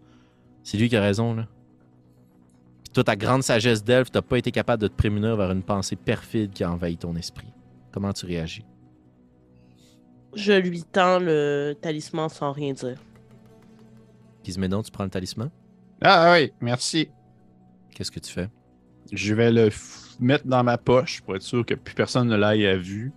[0.62, 1.46] c'est lui qui a raison, là.
[2.84, 5.62] Puis toi, ta grande sagesse d'elfe, t'as pas été capable de te prémunir vers une
[5.62, 7.52] pensée perfide qui a envahi ton esprit.
[7.92, 8.64] Comment tu réagis?
[10.34, 12.98] Je lui tends le talisman sans rien dire.
[14.44, 15.50] Gizmédon, tu prends le talisman?
[16.02, 17.10] Ah oui, merci.
[17.94, 18.48] Qu'est-ce que tu fais?
[19.12, 19.70] Je vais le
[20.20, 23.12] mettre dans ma poche pour être sûr que plus personne ne l'aille à vue.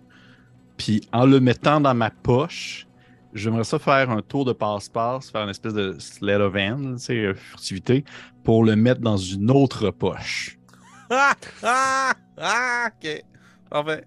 [0.76, 2.86] Puis en le mettant dans ma poche,
[3.32, 7.04] j'aimerais ça faire un tour de passe-passe, faire une espèce de sled of hand, tu
[7.04, 8.04] sais, euh, furtivité,
[8.42, 10.58] pour le mettre dans une autre poche.
[11.10, 11.34] Ah!
[11.62, 12.14] Ah!
[12.38, 12.88] Ah!
[12.88, 13.24] Ok.
[13.70, 14.04] Parfait.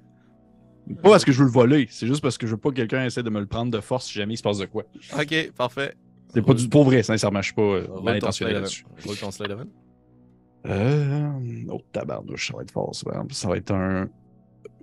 [0.96, 2.76] Pas parce que je veux le voler, c'est juste parce que je veux pas que
[2.76, 4.84] quelqu'un essaie de me le prendre de force si jamais il se passe de quoi.
[5.18, 5.96] Ok, parfait.
[6.34, 8.86] C'est pas du pour vrai, sincèrement, je suis pas euh, mal intentionné là-dessus.
[9.06, 9.70] Roule ton slide hand.
[10.66, 11.30] Euh,
[11.70, 13.10] oh tabarnouche, ça va être fort, ça.
[13.32, 14.10] Ça va être un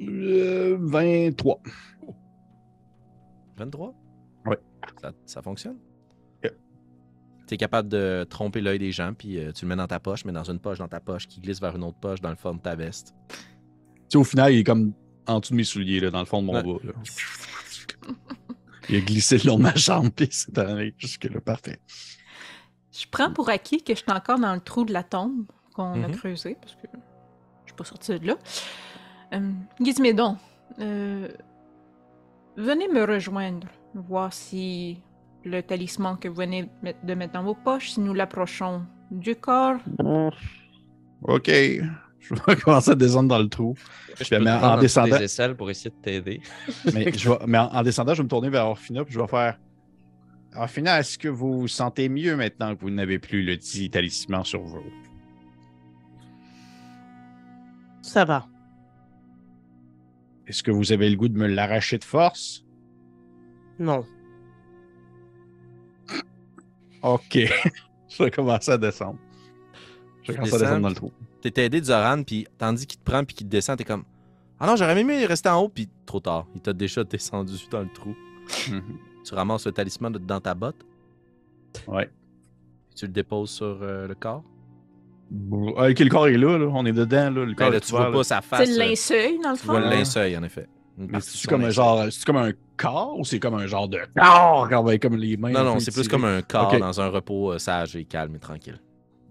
[0.01, 1.61] euh, 23.
[3.57, 3.95] 23?
[4.47, 4.59] Ouais.
[5.01, 5.77] Ça, ça fonctionne?
[7.47, 10.01] Tu es capable de tromper l'œil des gens, puis euh, tu le mets dans ta
[10.01, 12.31] poche, mais dans une poche dans ta poche qui glisse vers une autre poche dans
[12.31, 13.15] le fond de ta veste.
[13.29, 13.37] Tu
[14.09, 14.95] sais, au final, il est comme
[15.27, 16.63] en dessous de mes souliers, là, dans le fond de mon Ouais.
[16.63, 16.79] bas.
[16.85, 16.93] là.
[18.89, 21.41] Il a glissé le long de ma jambe, puis c'est allé jusque-là.
[21.41, 21.79] Parfait.
[22.93, 26.03] Je prends pour acquis que je suis encore dans le trou de la tombe qu'on
[26.05, 26.17] a Mhm.
[26.17, 28.37] creusé, parce que je suis pas sortie de là.
[29.33, 29.51] Euh,
[29.81, 30.37] Gizmédon,
[30.81, 31.29] euh,
[32.57, 35.01] venez me rejoindre, voir si
[35.45, 36.71] le talisman que vous venez
[37.03, 39.79] de mettre dans vos poches, si nous l'approchons du corps.
[41.23, 41.51] OK.
[42.29, 43.75] Je vais commencer à descendre dans le trou.
[44.19, 46.41] Je te en descendant- des aisselles pour essayer de t'aider.
[46.95, 49.21] Mais, je vais- mais en, en descendant, je vais me tourner vers Orphina, puis je
[49.21, 49.59] vais faire
[50.57, 54.45] Orphina, est-ce que vous vous sentez mieux maintenant que vous n'avez plus le dit talisman
[54.45, 54.83] sur vous?
[58.03, 58.47] Ça va.
[60.47, 62.65] Est-ce que vous avez le goût de me l'arracher de force?
[63.79, 64.05] Non.
[67.03, 67.39] OK.
[68.09, 69.19] je vais commencer à descendre.
[70.25, 71.13] Tu descends, descendre dans le trou.
[71.43, 74.05] T'es aidé de Zoran, puis tandis qu'il te prend, puis qu'il te descend, t'es comme
[74.59, 76.47] Ah non, j'aurais aimé rester en haut, puis trop tard.
[76.55, 78.15] Il t'a déjà descendu dans le trou.
[79.25, 80.77] Tu ramasses le talisman de- dans ta botte,
[81.89, 82.07] Ouais.
[82.91, 84.45] puis tu le déposes sur euh, le corps.
[85.31, 86.67] Bon, Ok, le corps est là, là?
[86.69, 87.31] on est dedans.
[87.31, 87.31] Là.
[87.31, 88.13] Le Ben corps là, est tu vois là.
[88.13, 88.69] pas sa C'est face.
[88.69, 89.81] le euh, linceul, dans le Tu vois fond.
[89.81, 89.95] le Ah.
[89.97, 90.69] linceul, en effet.
[91.21, 94.69] C'est comme un genre, c'est comme un corps ou c'est comme un genre de corps
[95.01, 95.51] comme les mains.
[95.53, 98.39] Non, non, c'est plus comme un corps dans un repos euh, sage et calme et
[98.39, 98.79] tranquille.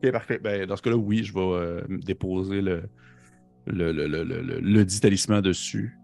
[0.03, 0.39] Ok, parfait.
[0.39, 2.83] Ben, dans ce cas-là, oui, je vais euh, déposer le,
[3.67, 5.97] le, le, le, le, le- le dit talisman dessus.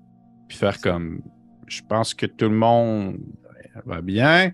[0.48, 1.22] Puis faire comme.
[1.68, 3.18] Je pense que tout le monde
[3.86, 4.54] va bien.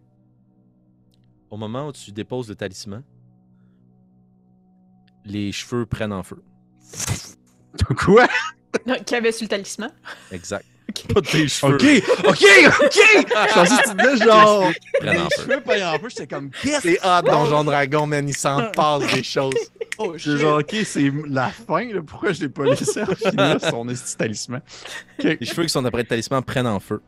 [1.49, 3.03] Au moment où tu déposes le talisman,
[5.23, 6.43] les cheveux prennent en feu.
[7.97, 8.27] Quoi?
[8.85, 9.89] Non, qui avait sur le talisman.
[10.33, 10.65] Exact.
[11.03, 11.13] Ok.
[11.13, 11.75] Pas tes cheveux.
[11.75, 12.43] OK, OK,
[12.83, 12.93] OK!
[12.95, 14.71] Je pensais que tu disais genre.
[15.01, 15.29] Les en feu.
[15.43, 18.27] cheveux pas en feu, j'étais comme, qu'est-ce C'est hot, Donjon Dragon, man.
[18.27, 19.53] Il s'en passe des choses.
[19.97, 22.01] Oh, J'ai genre, OK, c'est la fin, là.
[22.05, 24.61] Pourquoi je l'ai pas laissé en finir son esti talisman?
[25.19, 27.01] Les cheveux qui sont après le talisman prennent en feu.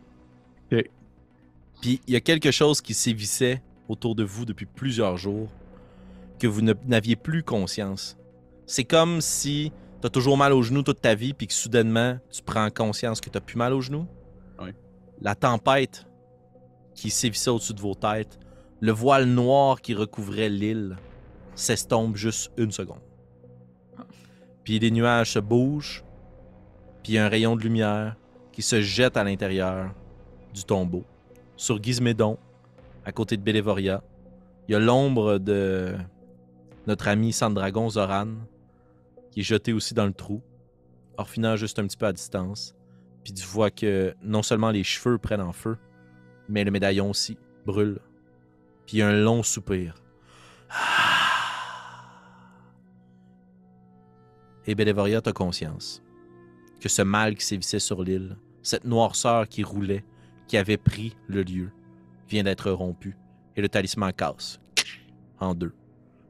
[0.71, 0.83] Ok.
[1.81, 5.49] Puis il y a quelque chose qui sévissait autour de vous depuis plusieurs jours
[6.39, 8.17] que vous n'aviez plus conscience.
[8.65, 9.71] C'est comme si
[10.01, 13.21] tu as toujours mal aux genoux toute ta vie puis que soudainement tu prends conscience
[13.21, 14.07] que tu plus mal aux genoux?
[14.59, 14.71] Oui.
[15.21, 16.05] La tempête
[16.93, 18.39] qui sévissait au-dessus de vos têtes,
[18.79, 20.97] le voile noir qui recouvrait l'île
[21.55, 23.01] s'estompe juste une seconde.
[24.63, 26.03] Puis les nuages se bougent,
[27.03, 28.15] puis un rayon de lumière
[28.51, 29.91] qui se jette à l'intérieur
[30.53, 31.03] du tombeau.
[31.55, 32.37] Sur Gizmédon,
[33.05, 34.03] à côté de Bélévoria,
[34.67, 35.95] il y a l'ombre de
[36.85, 38.27] notre ami Sandragon Zoran,
[39.37, 40.41] qui est jeté aussi dans le trou.
[41.15, 42.73] Orphina juste un petit peu à distance.
[43.23, 45.77] Puis tu vois que non seulement les cheveux prennent en feu,
[46.49, 47.99] mais le médaillon aussi brûle.
[48.87, 49.93] Puis a un long soupir.
[54.65, 56.01] Et Bélévoria, t'as conscience
[56.79, 60.03] que ce mal qui sévissait sur l'île, cette noirceur qui roulait,
[60.47, 61.69] qui avait pris le lieu,
[62.27, 63.15] vient d'être rompu.
[63.55, 64.59] Et le talisman casse
[65.39, 65.75] en deux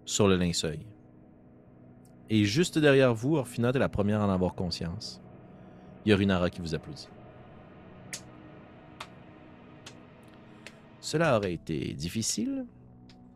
[0.04, 0.97] sur le linceul.
[2.30, 5.22] Et juste derrière vous, Orphina est la première à en avoir conscience.
[6.06, 6.16] Il
[6.52, 7.10] qui vous applaudit.
[11.02, 12.66] Cela aurait été difficile.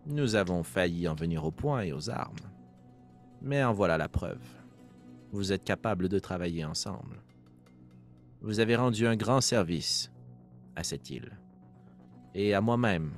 [0.05, 2.35] Nous avons failli en venir au point et aux armes.
[3.41, 4.41] Mais en voilà la preuve.
[5.31, 7.21] Vous êtes capables de travailler ensemble.
[8.41, 10.11] Vous avez rendu un grand service
[10.75, 11.31] à cette île.
[12.33, 13.11] Et à moi-même,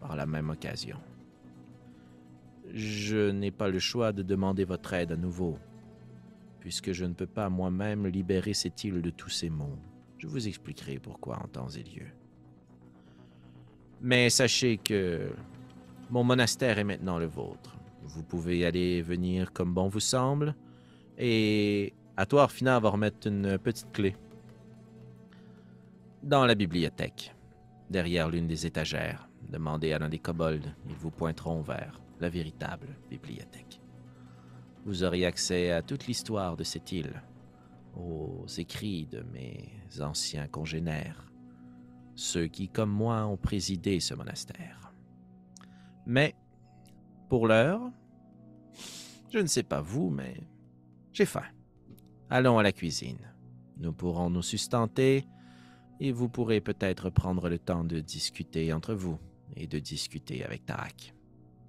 [0.00, 0.98] par la même occasion.
[2.72, 5.58] Je n'ai pas le choix de demander votre aide à nouveau,
[6.60, 9.78] puisque je ne peux pas moi-même libérer cette île de tous ces maux.
[10.18, 12.06] Je vous expliquerai pourquoi en temps et lieu.
[14.00, 15.30] Mais sachez que
[16.10, 17.78] mon monastère est maintenant le vôtre.
[18.02, 20.54] Vous pouvez aller et venir comme bon vous semble,
[21.18, 24.16] et à toi, Orphina, va remettre une petite clé
[26.22, 27.34] dans la bibliothèque,
[27.90, 29.28] derrière l'une des étagères.
[29.48, 33.80] Demandez à l'un des kobolds, ils vous pointeront vers la véritable bibliothèque.
[34.84, 37.22] Vous aurez accès à toute l'histoire de cette île,
[37.96, 41.30] aux écrits de mes anciens congénères,
[42.14, 44.92] ceux qui, comme moi, ont présidé ce monastère.
[46.06, 46.34] Mais,
[47.28, 47.80] pour l'heure,
[49.30, 50.40] je ne sais pas vous, mais
[51.12, 51.44] j'ai faim.
[52.30, 53.34] Allons à la cuisine.
[53.78, 55.26] Nous pourrons nous sustenter
[56.00, 59.18] et vous pourrez peut-être prendre le temps de discuter entre vous
[59.56, 61.14] et de discuter avec Tarak.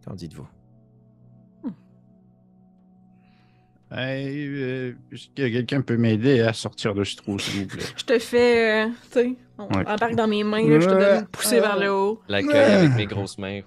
[0.06, 0.48] Qu'en dites-vous?
[3.92, 7.84] Hey, euh, est-ce que quelqu'un peut m'aider à sortir de ce trou, s'il vous plaît?
[7.98, 9.88] Je te fais, euh, tu sais, on Ouais.
[9.88, 12.22] embarque dans mes mains, là, je te donne une poussée vers le haut.
[12.28, 13.62] L'accueil avec mes grosses mains.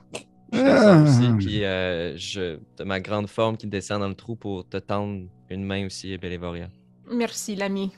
[0.52, 1.28] Je ça aussi.
[1.38, 5.26] Puis euh, je, de ma grande forme qui descend dans le trou pour te tendre
[5.50, 6.68] une main aussi, Bélévoria.
[7.10, 7.90] Merci, l'ami.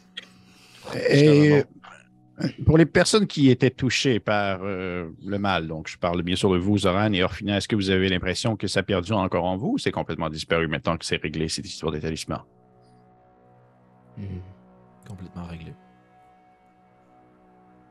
[1.11, 1.63] Et
[2.67, 6.53] pour les personnes qui étaient touchées par euh, le mal, donc je parle bien sûr
[6.53, 9.57] de vous, Zoran et Orphina, est-ce que vous avez l'impression que ça perdure encore en
[9.57, 12.45] vous ou c'est complètement disparu maintenant que c'est réglé cette histoire des talismans?
[14.17, 14.41] Hmm.
[15.07, 15.75] Complètement réglé.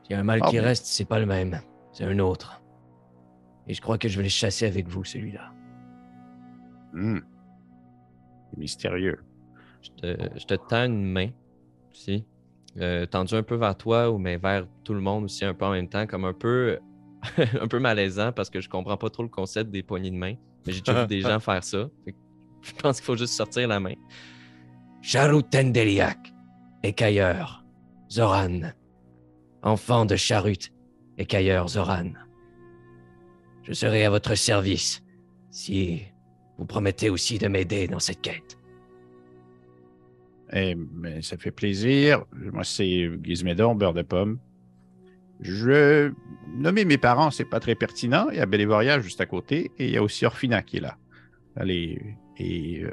[0.02, 1.60] S'il y a un mal Ah qui reste, c'est pas le même.
[1.92, 2.60] C'est un autre.
[3.66, 5.52] Et je crois que je vais le chasser avec vous, celui-là.
[6.92, 7.20] Hmm.
[8.50, 9.24] C'est Mystérieux.
[9.80, 11.30] Je te, je te tends une main
[11.90, 12.26] aussi,
[12.80, 15.64] euh, tendue un peu vers toi, ou mais vers tout le monde aussi un peu
[15.64, 16.78] en même temps, comme un peu,
[17.60, 20.34] un peu malaisant parce que je comprends pas trop le concept des poignées de main.
[20.66, 21.88] Mais j'ai déjà vu des gens faire ça.
[22.62, 23.94] Je pense qu'il faut juste sortir la main.
[25.02, 26.32] Charou Tendeliak,
[26.82, 27.64] écailleur,
[28.10, 28.72] Zoran.
[29.62, 30.72] Enfant de Charut,
[31.18, 32.12] écailleur Zoran.
[33.62, 35.02] Je serai à votre service
[35.50, 36.02] si
[36.58, 38.58] vous promettez aussi de m'aider dans cette quête.
[40.52, 42.24] Eh, mais ça fait plaisir.
[42.52, 44.38] Moi, c'est Gizmédon, beurre de pomme.
[45.40, 46.12] Je
[46.56, 48.28] nommer mes parents, c'est pas très pertinent.
[48.30, 50.80] Il y a Bélévoria juste à côté et il y a aussi Orphina qui est
[50.80, 50.96] là.
[51.56, 52.00] Allez,
[52.38, 52.90] et euh,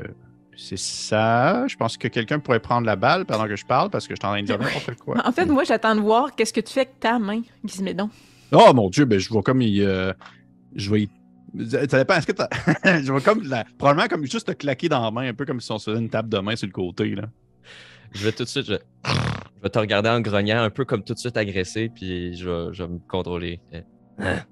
[0.57, 1.65] c'est ça.
[1.67, 4.19] Je pense que quelqu'un pourrait prendre la balle pendant que je parle parce que je
[4.19, 5.25] suis en train de dire n'importe quoi.
[5.25, 8.09] En fait, moi, j'attends de voir qu'est-ce que tu fais avec ta main, Gizmédon.
[8.51, 9.81] Oh mon Dieu, ben, je vois comme il.
[9.81, 10.13] euh,
[10.75, 10.89] je
[11.69, 12.49] Ça dépend, est-ce que t'as-
[13.01, 15.59] je vois comme la- probablement comme juste te claquer dans la main, un peu comme
[15.59, 17.13] si on se faisait une table de main sur le côté.
[17.15, 17.23] Là.
[18.13, 18.73] Je vais tout de suite, je,
[19.05, 22.49] je vais te regarder en grognant, un peu comme tout de suite agressé, puis je
[22.49, 23.59] vais, je vais me contrôler.
[24.19, 24.39] Hein?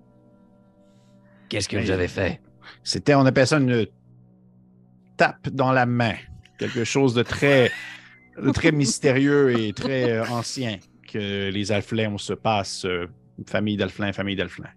[1.49, 2.41] Qu'est-ce que avez fait?
[2.83, 3.87] C'était, on appelle ça une
[5.17, 6.15] tape dans la main.
[6.57, 7.71] Quelque chose de très
[8.53, 10.77] très mystérieux et très euh, ancien
[11.11, 13.07] que les Alflins, on se passe euh,
[13.47, 14.69] famille d'Alflins, famille d'Alflins.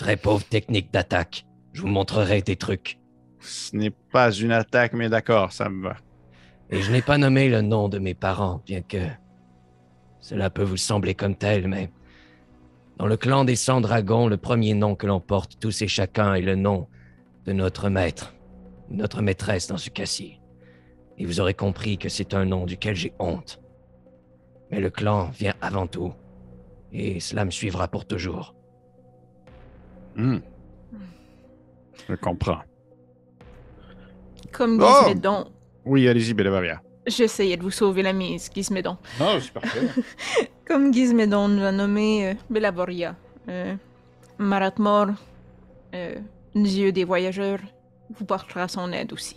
[0.00, 1.44] Très pauvre technique d'attaque.
[1.74, 2.98] Je vous montrerai des trucs.
[3.38, 5.96] Ce n'est pas une attaque, mais d'accord, ça me va.
[6.70, 8.96] Et je n'ai pas nommé le nom de mes parents, bien que
[10.20, 11.92] cela peut vous sembler comme tel, mais
[12.96, 16.32] dans le clan des Cent Dragons, le premier nom que l'on porte tous et chacun
[16.32, 16.88] est le nom
[17.44, 18.32] de notre maître,
[18.88, 20.40] notre maîtresse dans ce cas-ci.
[21.18, 23.60] Et vous aurez compris que c'est un nom duquel j'ai honte.
[24.70, 26.14] Mais le clan vient avant tout,
[26.90, 28.54] et cela me suivra pour toujours.
[30.16, 30.38] Hmm.
[32.08, 32.60] Je comprends.
[34.52, 34.86] Comme Oh!
[35.04, 35.46] Gizmédon.
[35.84, 36.82] Oui, allez-y, Bélévaria.
[37.06, 38.96] J'essayais de vous sauver la mise, Gizmédon.
[39.18, 39.88] Non, c'est parfait.
[40.66, 43.16] Comme Gizmédon nous a nommé euh, Belavoria,
[43.48, 43.74] euh,
[44.38, 45.08] Maratmor,
[45.94, 46.16] euh,
[46.54, 47.60] Dieu des voyageurs,
[48.10, 49.36] vous portera son aide aussi.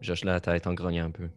[0.00, 1.28] J'hoche la tête en grognant un peu.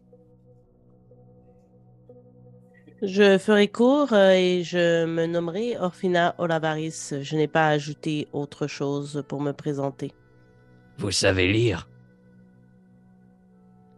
[3.06, 7.12] Je ferai court euh, et je me nommerai Orphina Olavaris.
[7.20, 10.12] Je n'ai pas ajouté autre chose pour me présenter.
[10.96, 11.88] Vous savez lire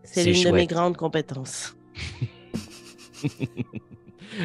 [0.03, 1.77] C'est l'une de mes grandes compétences.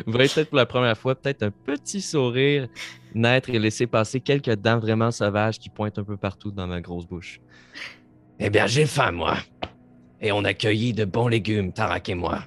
[0.06, 2.68] Vous voyez peut-être pour la première fois, peut-être un petit sourire
[3.14, 6.82] naître et laisser passer quelques dents vraiment sauvages qui pointent un peu partout dans ma
[6.82, 7.42] grosse bouche.
[8.40, 9.38] Eh bien, j'ai faim, moi.
[10.22, 12.44] Et on a cueilli de bons légumes, Tarak et moi.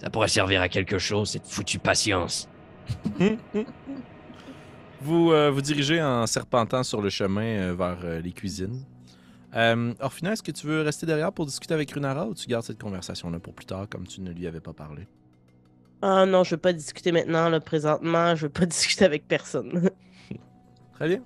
[0.00, 2.48] Ça pourrait servir à quelque chose, cette foutue patience.
[5.02, 8.84] Vous euh, vous dirigez en serpentant sur le chemin euh, vers euh, les cuisines.
[9.56, 12.64] Euh, Orphina, est-ce que tu veux rester derrière pour discuter avec Runara ou tu gardes
[12.64, 15.08] cette conversation-là pour plus tard comme tu ne lui avais pas parlé?
[16.02, 18.34] Ah non, je veux pas discuter maintenant, là, présentement.
[18.34, 19.90] Je veux pas discuter avec personne.
[20.94, 21.20] Très bien.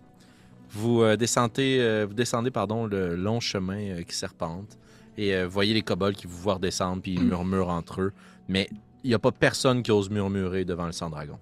[0.70, 4.78] Vous euh, descendez, euh, vous descendez pardon, le long chemin euh, qui serpente
[5.16, 8.12] et euh, voyez les kobolds qui vous voient redescendre puis ils murmurent entre eux.
[8.48, 8.68] Mais
[9.02, 11.38] il n'y a pas personne qui ose murmurer devant le sang-dragon.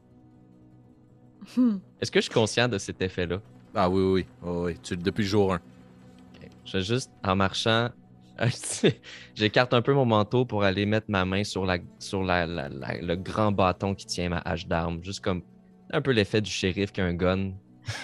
[1.57, 1.79] Hmm.
[2.01, 3.41] Est-ce que je suis conscient de cet effet-là?
[3.75, 4.27] Ah oui, oui, oui.
[4.43, 4.79] oui, oui.
[4.83, 5.57] Tu- depuis le jour 1.
[5.57, 6.49] Ok.
[6.65, 7.91] Je vais juste, en marchant,
[9.35, 12.69] j'écarte un peu mon manteau pour aller mettre ma main sur, la, sur la, la-
[12.69, 15.03] la- le grand bâton qui tient ma hache d'arme.
[15.03, 15.43] Juste comme
[15.91, 17.53] un peu l'effet du shérif qui a un gun.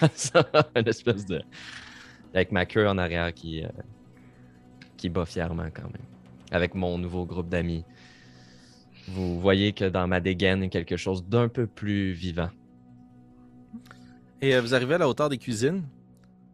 [0.75, 1.41] Une espèce de.
[2.33, 3.69] Avec ma queue en arrière qui, euh,
[4.97, 6.05] qui bat fièrement quand même.
[6.51, 7.85] Avec mon nouveau groupe d'amis.
[9.13, 12.49] Vous voyez que dans ma dégaine, il y a quelque chose d'un peu plus vivant.
[14.41, 15.83] Et euh, vous arrivez à la hauteur des cuisines.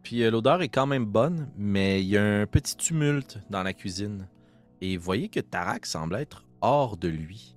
[0.02, 3.62] Puis euh, l'odeur est quand même bonne, mais il y a un petit tumulte dans
[3.62, 4.26] la cuisine.
[4.80, 7.56] Et vous voyez que Tarak semble être hors de lui.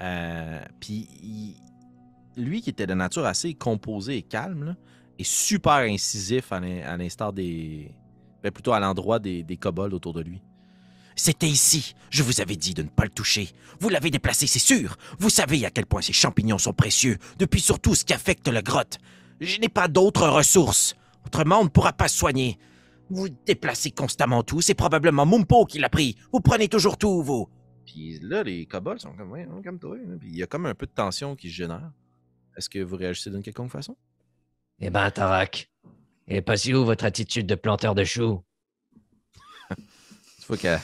[0.00, 1.56] Euh, puis il-
[2.36, 4.76] lui qui était de nature assez composée et calme,
[5.18, 6.58] est super incisif à
[6.96, 7.92] l'instar des.
[8.42, 10.42] ben, plutôt à l'endroit des, des kobolds autour de lui.
[11.16, 11.94] C'était ici.
[12.10, 13.50] Je vous avais dit de ne pas le toucher.
[13.80, 14.96] Vous l'avez déplacé, c'est sûr.
[15.18, 18.62] Vous savez à quel point ces champignons sont précieux, depuis surtout ce qui affecte la
[18.62, 18.98] grotte.
[19.40, 20.94] Je n'ai pas d'autres ressources.
[21.26, 22.58] Autrement, on ne pourra pas se soigner.
[23.10, 24.60] Vous déplacez constamment tout.
[24.60, 26.16] C'est probablement Mumpo qui l'a pris.
[26.32, 27.48] Vous prenez toujours tout, vous.
[27.84, 29.96] Puis là, les kobolds sont comme, ouais, comme toi.
[30.18, 31.92] Puis il y a comme un peu de tension qui se génère.
[32.56, 33.96] Est-ce que vous réagissez d'une quelconque façon?
[34.80, 35.70] Eh ben, Tarak,
[36.26, 38.42] il est passé où votre attitude de planteur de choux
[39.70, 40.80] Tu vois qu'à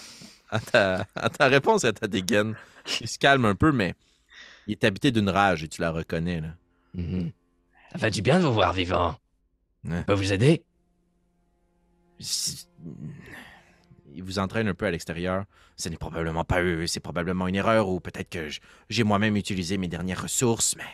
[0.50, 2.56] à ta, à ta réponse à ta dégaine,
[3.00, 3.94] il se calme un peu, mais
[4.66, 6.40] il est habité d'une rage et tu la reconnais.
[6.40, 6.54] Là.
[6.94, 7.32] Mhm.
[7.92, 9.16] Ça fait du bien de vous voir vivant.
[9.84, 9.98] Ouais.
[9.98, 10.62] Je peux vous aider?
[14.12, 15.44] Il vous entraîne un peu à l'extérieur.
[15.76, 16.86] Ce n'est probablement pas eux.
[16.86, 18.48] C'est probablement une erreur ou peut-être que
[18.88, 20.84] j'ai moi-même utilisé mes dernières ressources, mais.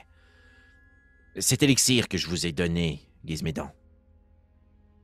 [1.38, 3.68] Cet élixir que je vous ai donné, Gizmédon,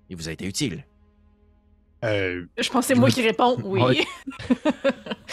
[0.09, 0.87] il vous a été utile.
[2.05, 3.81] Euh, Je pense que c'est moi qui réponds oui.
[3.83, 4.05] Ouais.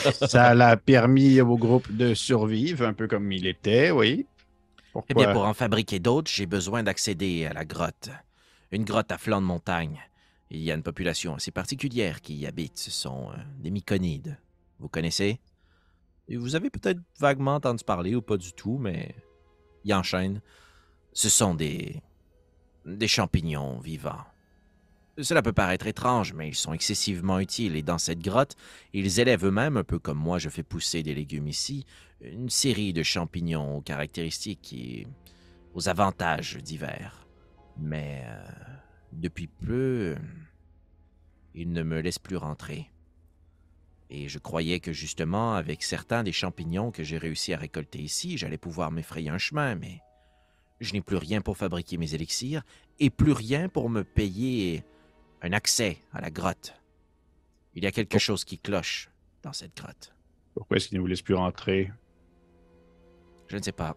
[0.28, 4.26] ça l'a permis au groupe de survivre, un peu comme il était, oui.
[4.28, 5.16] Eh Pourquoi?
[5.16, 8.10] bien, pour en fabriquer d'autres, j'ai besoin d'accéder à la grotte.
[8.72, 10.00] Une grotte à flanc de montagne.
[10.52, 12.78] Il y a une population assez particulière qui y habite.
[12.78, 14.38] Ce sont euh, des myconides.
[14.80, 15.40] Vous connaissez?
[16.28, 19.16] Et vous avez peut-être vaguement entendu parler ou pas du tout, mais
[19.84, 20.42] il enchaîne.
[21.14, 22.02] Ce sont des.
[22.86, 24.24] des champignons vivants.
[25.22, 28.56] Cela peut paraître étrange, mais ils sont excessivement utiles et dans cette grotte,
[28.94, 31.86] ils élèvent eux-mêmes, un peu comme moi je fais pousser des légumes ici,
[32.22, 35.08] une série de champignons aux caractéristiques et
[35.74, 37.28] aux avantages divers.
[37.78, 38.48] Mais euh,
[39.12, 40.16] depuis peu,
[41.54, 42.90] ils ne me laissent plus rentrer.
[44.10, 48.38] Et je croyais que justement, avec certains des champignons que j'ai réussi à récolter ici,
[48.38, 50.02] j'allais pouvoir m'effrayer un chemin, mais
[50.80, 52.64] je n'ai plus rien pour fabriquer mes élixirs
[53.00, 54.84] et plus rien pour me payer
[55.42, 56.74] un accès à la grotte.
[57.76, 59.10] Il y a quelque chose qui cloche
[59.44, 60.14] dans cette grotte.
[60.54, 61.92] Pourquoi est-ce qu'ils ne vous laissent plus rentrer?
[63.48, 63.96] Je ne sais pas.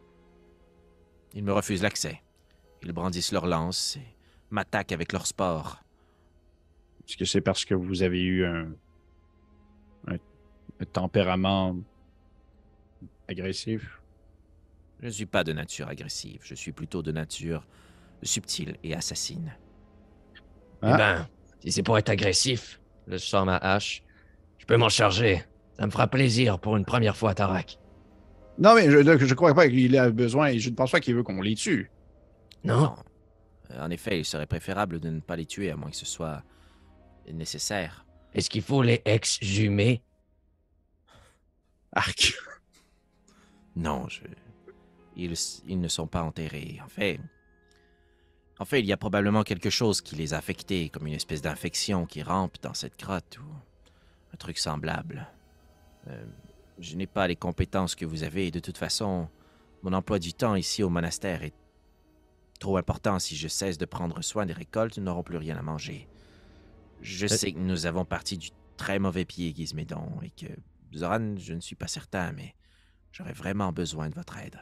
[1.35, 2.21] Ils me refusent l'accès.
[2.83, 4.07] Ils brandissent leurs lances et
[4.51, 5.83] m'attaquent avec leur sport.
[7.09, 8.73] Est-ce que c'est parce que vous avez eu un,
[10.07, 10.19] un-
[10.81, 11.77] un tempérament
[13.29, 14.01] agressif?
[15.01, 17.67] Je ne suis pas de nature agressive, je suis plutôt de nature
[18.23, 19.57] subtile et assassine.
[20.83, 20.97] Eh Ah.
[20.97, 21.29] ben,
[21.61, 24.03] si c'est pour être agressif, Là, je sors ma hache.
[24.59, 25.43] je peux m'en charger.
[25.79, 27.79] Ça me fera plaisir pour une première fois, Tarak.
[28.59, 30.57] Non, mais je ne crois pas qu'il a besoin.
[30.57, 31.91] Je ne pense pas qu'il veut qu'on les tue.
[32.63, 32.95] Non?
[33.81, 36.43] En effet, il serait préférable de ne pas les tuer à moins que ce soit
[37.33, 38.05] nécessaire.
[38.35, 40.03] Est-ce qu'il faut les exhumer?
[41.93, 42.35] Arc.
[43.75, 44.21] Non, je...
[45.17, 45.33] ils,
[45.67, 46.79] ils ne sont pas enterrés.
[46.85, 47.19] En fait,
[48.63, 51.43] en fait, il y a probablement quelque chose qui les a affectés, comme une espèce
[51.43, 53.53] d'infection qui rampe dans cette grotte ou
[54.33, 55.27] un truc semblable.
[56.07, 56.25] Euh,
[56.79, 59.29] je n'ai pas les compétences que vous avez et de toute façon,
[59.83, 61.55] mon emploi du temps ici au monastère est
[62.61, 63.19] trop important.
[63.19, 66.07] Si je cesse de prendre soin des récoltes, nous n'aurons plus rien à manger.
[67.01, 70.53] Je sais que nous avons parti du très mauvais pied, Gizmédon, et que
[70.97, 72.55] Zoran, je ne suis pas certain, mais
[73.11, 74.61] j'aurais vraiment besoin de votre aide.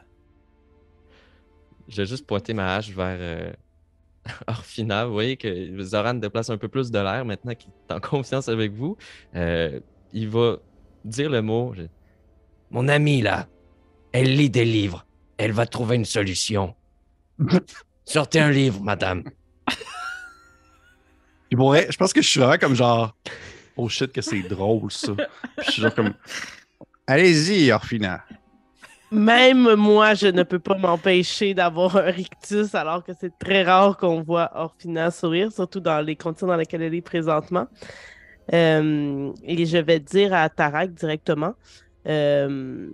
[1.87, 3.53] J'ai juste pointé ma hache vers euh,
[4.47, 5.05] Orphina.
[5.05, 8.49] Vous voyez que Zoran déplace un peu plus de l'air maintenant qu'il est en confiance
[8.49, 8.97] avec vous.
[9.35, 9.79] Euh,
[10.13, 10.57] il va
[11.05, 11.73] dire le mot.
[11.75, 11.83] je-
[12.69, 13.47] Mon amie, là,
[14.11, 15.05] elle lit des livres.
[15.37, 16.75] Elle va trouver une solution.
[18.05, 19.23] Sortez un livre, madame.
[21.55, 23.15] Pour vrai, je pense que je suis vraiment comme genre.
[23.75, 25.13] Oh shit, que c'est drôle ça.
[25.13, 25.25] Puis
[25.65, 26.13] je suis genre comme.
[27.07, 28.23] Allez-y, Orphina.
[29.11, 33.97] Même moi, je ne peux pas m'empêcher d'avoir un rictus, alors que c'est très rare
[33.97, 37.67] qu'on voit Orphina sourire, surtout dans les conditions dans lesquelles elle est présentement.
[38.53, 41.55] Euh, et je vais dire à Tarak directement,
[42.07, 42.89] euh,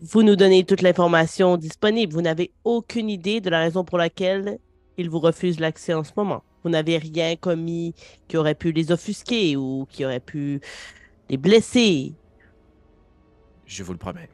[0.00, 2.12] vous nous donnez toute l'information disponible.
[2.12, 4.58] Vous n'avez aucune idée de la raison pour laquelle
[4.98, 6.44] il vous refuse l'accès en ce moment.
[6.62, 7.94] Vous n'avez rien commis
[8.28, 10.60] qui aurait pu les offusquer ou qui aurait pu
[11.28, 12.12] les blesser.
[13.66, 14.28] Je vous le promets.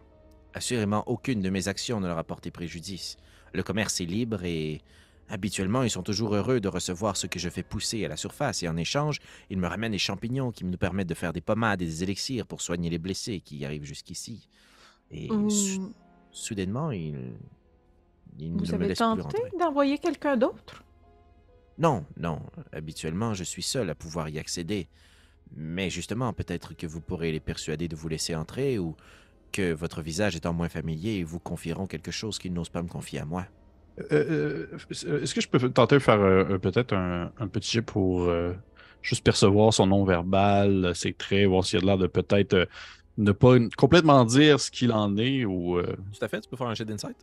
[0.56, 3.18] Assurément, aucune de mes actions ne leur a porté préjudice.
[3.52, 4.80] Le commerce est libre et
[5.28, 8.62] habituellement, ils sont toujours heureux de recevoir ce que je fais pousser à la surface
[8.62, 9.18] et en échange,
[9.50, 12.46] ils me ramènent des champignons qui nous permettent de faire des pommades et des élixirs
[12.46, 14.48] pour soigner les blessés qui arrivent jusqu'ici.
[15.10, 15.92] Et sou-
[16.32, 17.34] soudainement, ils,
[18.38, 20.82] ils ne vous me avez laissent tenté d'envoyer quelqu'un d'autre?
[21.76, 22.40] Non, non.
[22.72, 24.88] Habituellement, je suis seul à pouvoir y accéder.
[25.54, 28.96] Mais justement, peut-être que vous pourrez les persuader de vous laisser entrer ou
[29.52, 32.88] que votre visage étant moins familier, ils vous confieront quelque chose qu'ils n'osent pas me
[32.88, 33.46] confier à moi.
[34.12, 37.82] Euh, euh, Est-ce que je peux tenter de faire euh, peut-être un, un petit jet
[37.82, 38.52] pour euh,
[39.02, 42.66] juste percevoir son nom verbal, ses traits, voir s'il a l'air de peut-être euh,
[43.16, 45.78] ne pas complètement dire ce qu'il en est ou.
[45.78, 47.16] euh, Tout à fait, tu peux faire un jet d'insight.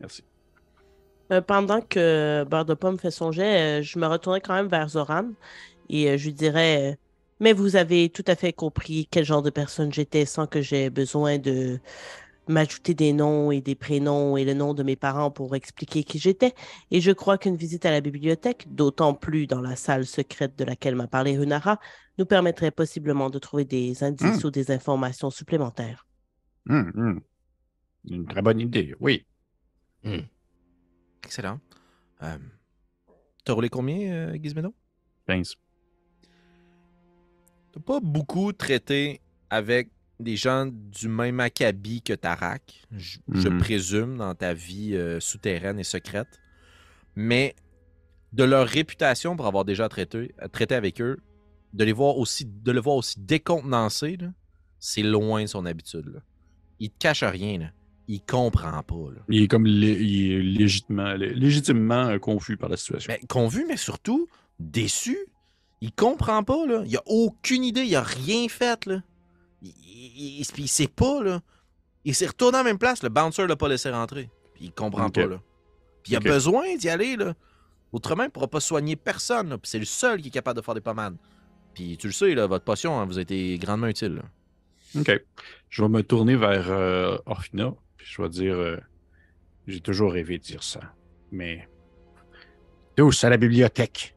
[0.00, 0.24] Merci.
[1.32, 4.66] Euh, pendant que Beurre de Pomme fait son jet, euh, je me retournerai quand même
[4.66, 5.28] vers Zoran
[5.88, 6.96] et euh, je lui dirais euh,
[7.40, 10.90] Mais vous avez tout à fait compris quel genre de personne j'étais sans que j'aie
[10.90, 11.80] besoin de
[12.48, 16.18] m'ajouter des noms et des prénoms et le nom de mes parents pour expliquer qui
[16.18, 16.52] j'étais.
[16.90, 20.64] Et je crois qu'une visite à la bibliothèque, d'autant plus dans la salle secrète de
[20.64, 21.78] laquelle m'a parlé Runara,
[22.18, 26.06] nous permettrait possiblement de trouver des indices ou des informations supplémentaires.
[26.68, 27.20] Hum, hum.
[28.08, 29.26] Une très bonne idée, oui.
[31.24, 31.60] Excellent.
[32.22, 32.38] Euh,
[33.44, 34.74] T'as roulé combien, euh, Gizmedo?
[35.26, 35.56] 15.
[37.72, 43.58] T'as pas beaucoup traité avec des gens du même acabit que Tarak, je, je Mhm.
[43.58, 46.40] présume, dans ta vie euh, souterraine et secrète.
[47.16, 47.54] Mais
[48.32, 51.18] de leur réputation pour avoir déjà traité, traité avec eux,
[51.72, 54.18] de les voir aussi, de le voir aussi décontenancé,
[54.78, 56.06] c'est loin de son habitude.
[56.06, 56.20] Là.
[56.80, 57.58] Il te cache rien.
[57.58, 57.70] Là.
[58.08, 59.12] Il comprend pas.
[59.14, 59.20] Là.
[59.28, 63.12] Il est comme lé- il est légitimement, lé- légitimement euh, confus par la situation.
[63.12, 64.28] Ben, convu, mais surtout
[64.58, 65.16] déçu.
[65.80, 66.82] Il comprend pas, là.
[66.86, 69.02] Il a aucune idée, il a rien fait, là.
[69.62, 71.40] Il, il, il- puis il sait pas, là.
[72.04, 74.30] Il s'est retourné à la même place, le bouncer l'a pas laissé rentrer.
[74.54, 75.40] Puis il comprend pas, là.
[76.02, 77.34] Puis il a besoin d'y aller, là.
[77.92, 79.58] Autrement, il pourra pas soigner personne, là.
[79.58, 81.16] Puis c'est le seul qui est capable de faire des pommades.
[81.74, 84.22] Puis tu le sais, là, votre potion hein, vous a été grandement utile, là.
[85.00, 85.22] OK.
[85.68, 88.76] Je vais me tourner vers euh, Orphina, puis je vais dire euh,
[89.66, 90.80] J'ai toujours rêvé de dire ça,
[91.30, 91.68] mais.
[92.96, 94.14] Tous à la bibliothèque?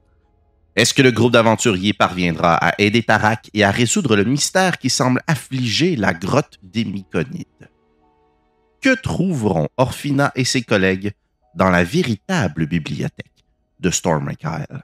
[0.75, 4.89] Est-ce que le groupe d'aventuriers parviendra à aider Tarak et à résoudre le mystère qui
[4.89, 7.69] semble affliger la grotte des Myconides?
[8.81, 11.11] Que trouveront Orphina et ses collègues
[11.53, 13.45] dans la véritable bibliothèque
[13.79, 14.83] de Isle?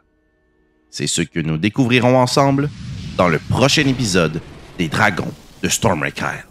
[0.92, 2.70] C'est ce que nous découvrirons ensemble
[3.18, 4.42] dans le prochain épisode
[4.78, 5.34] des Dragons
[5.64, 6.49] de Isle.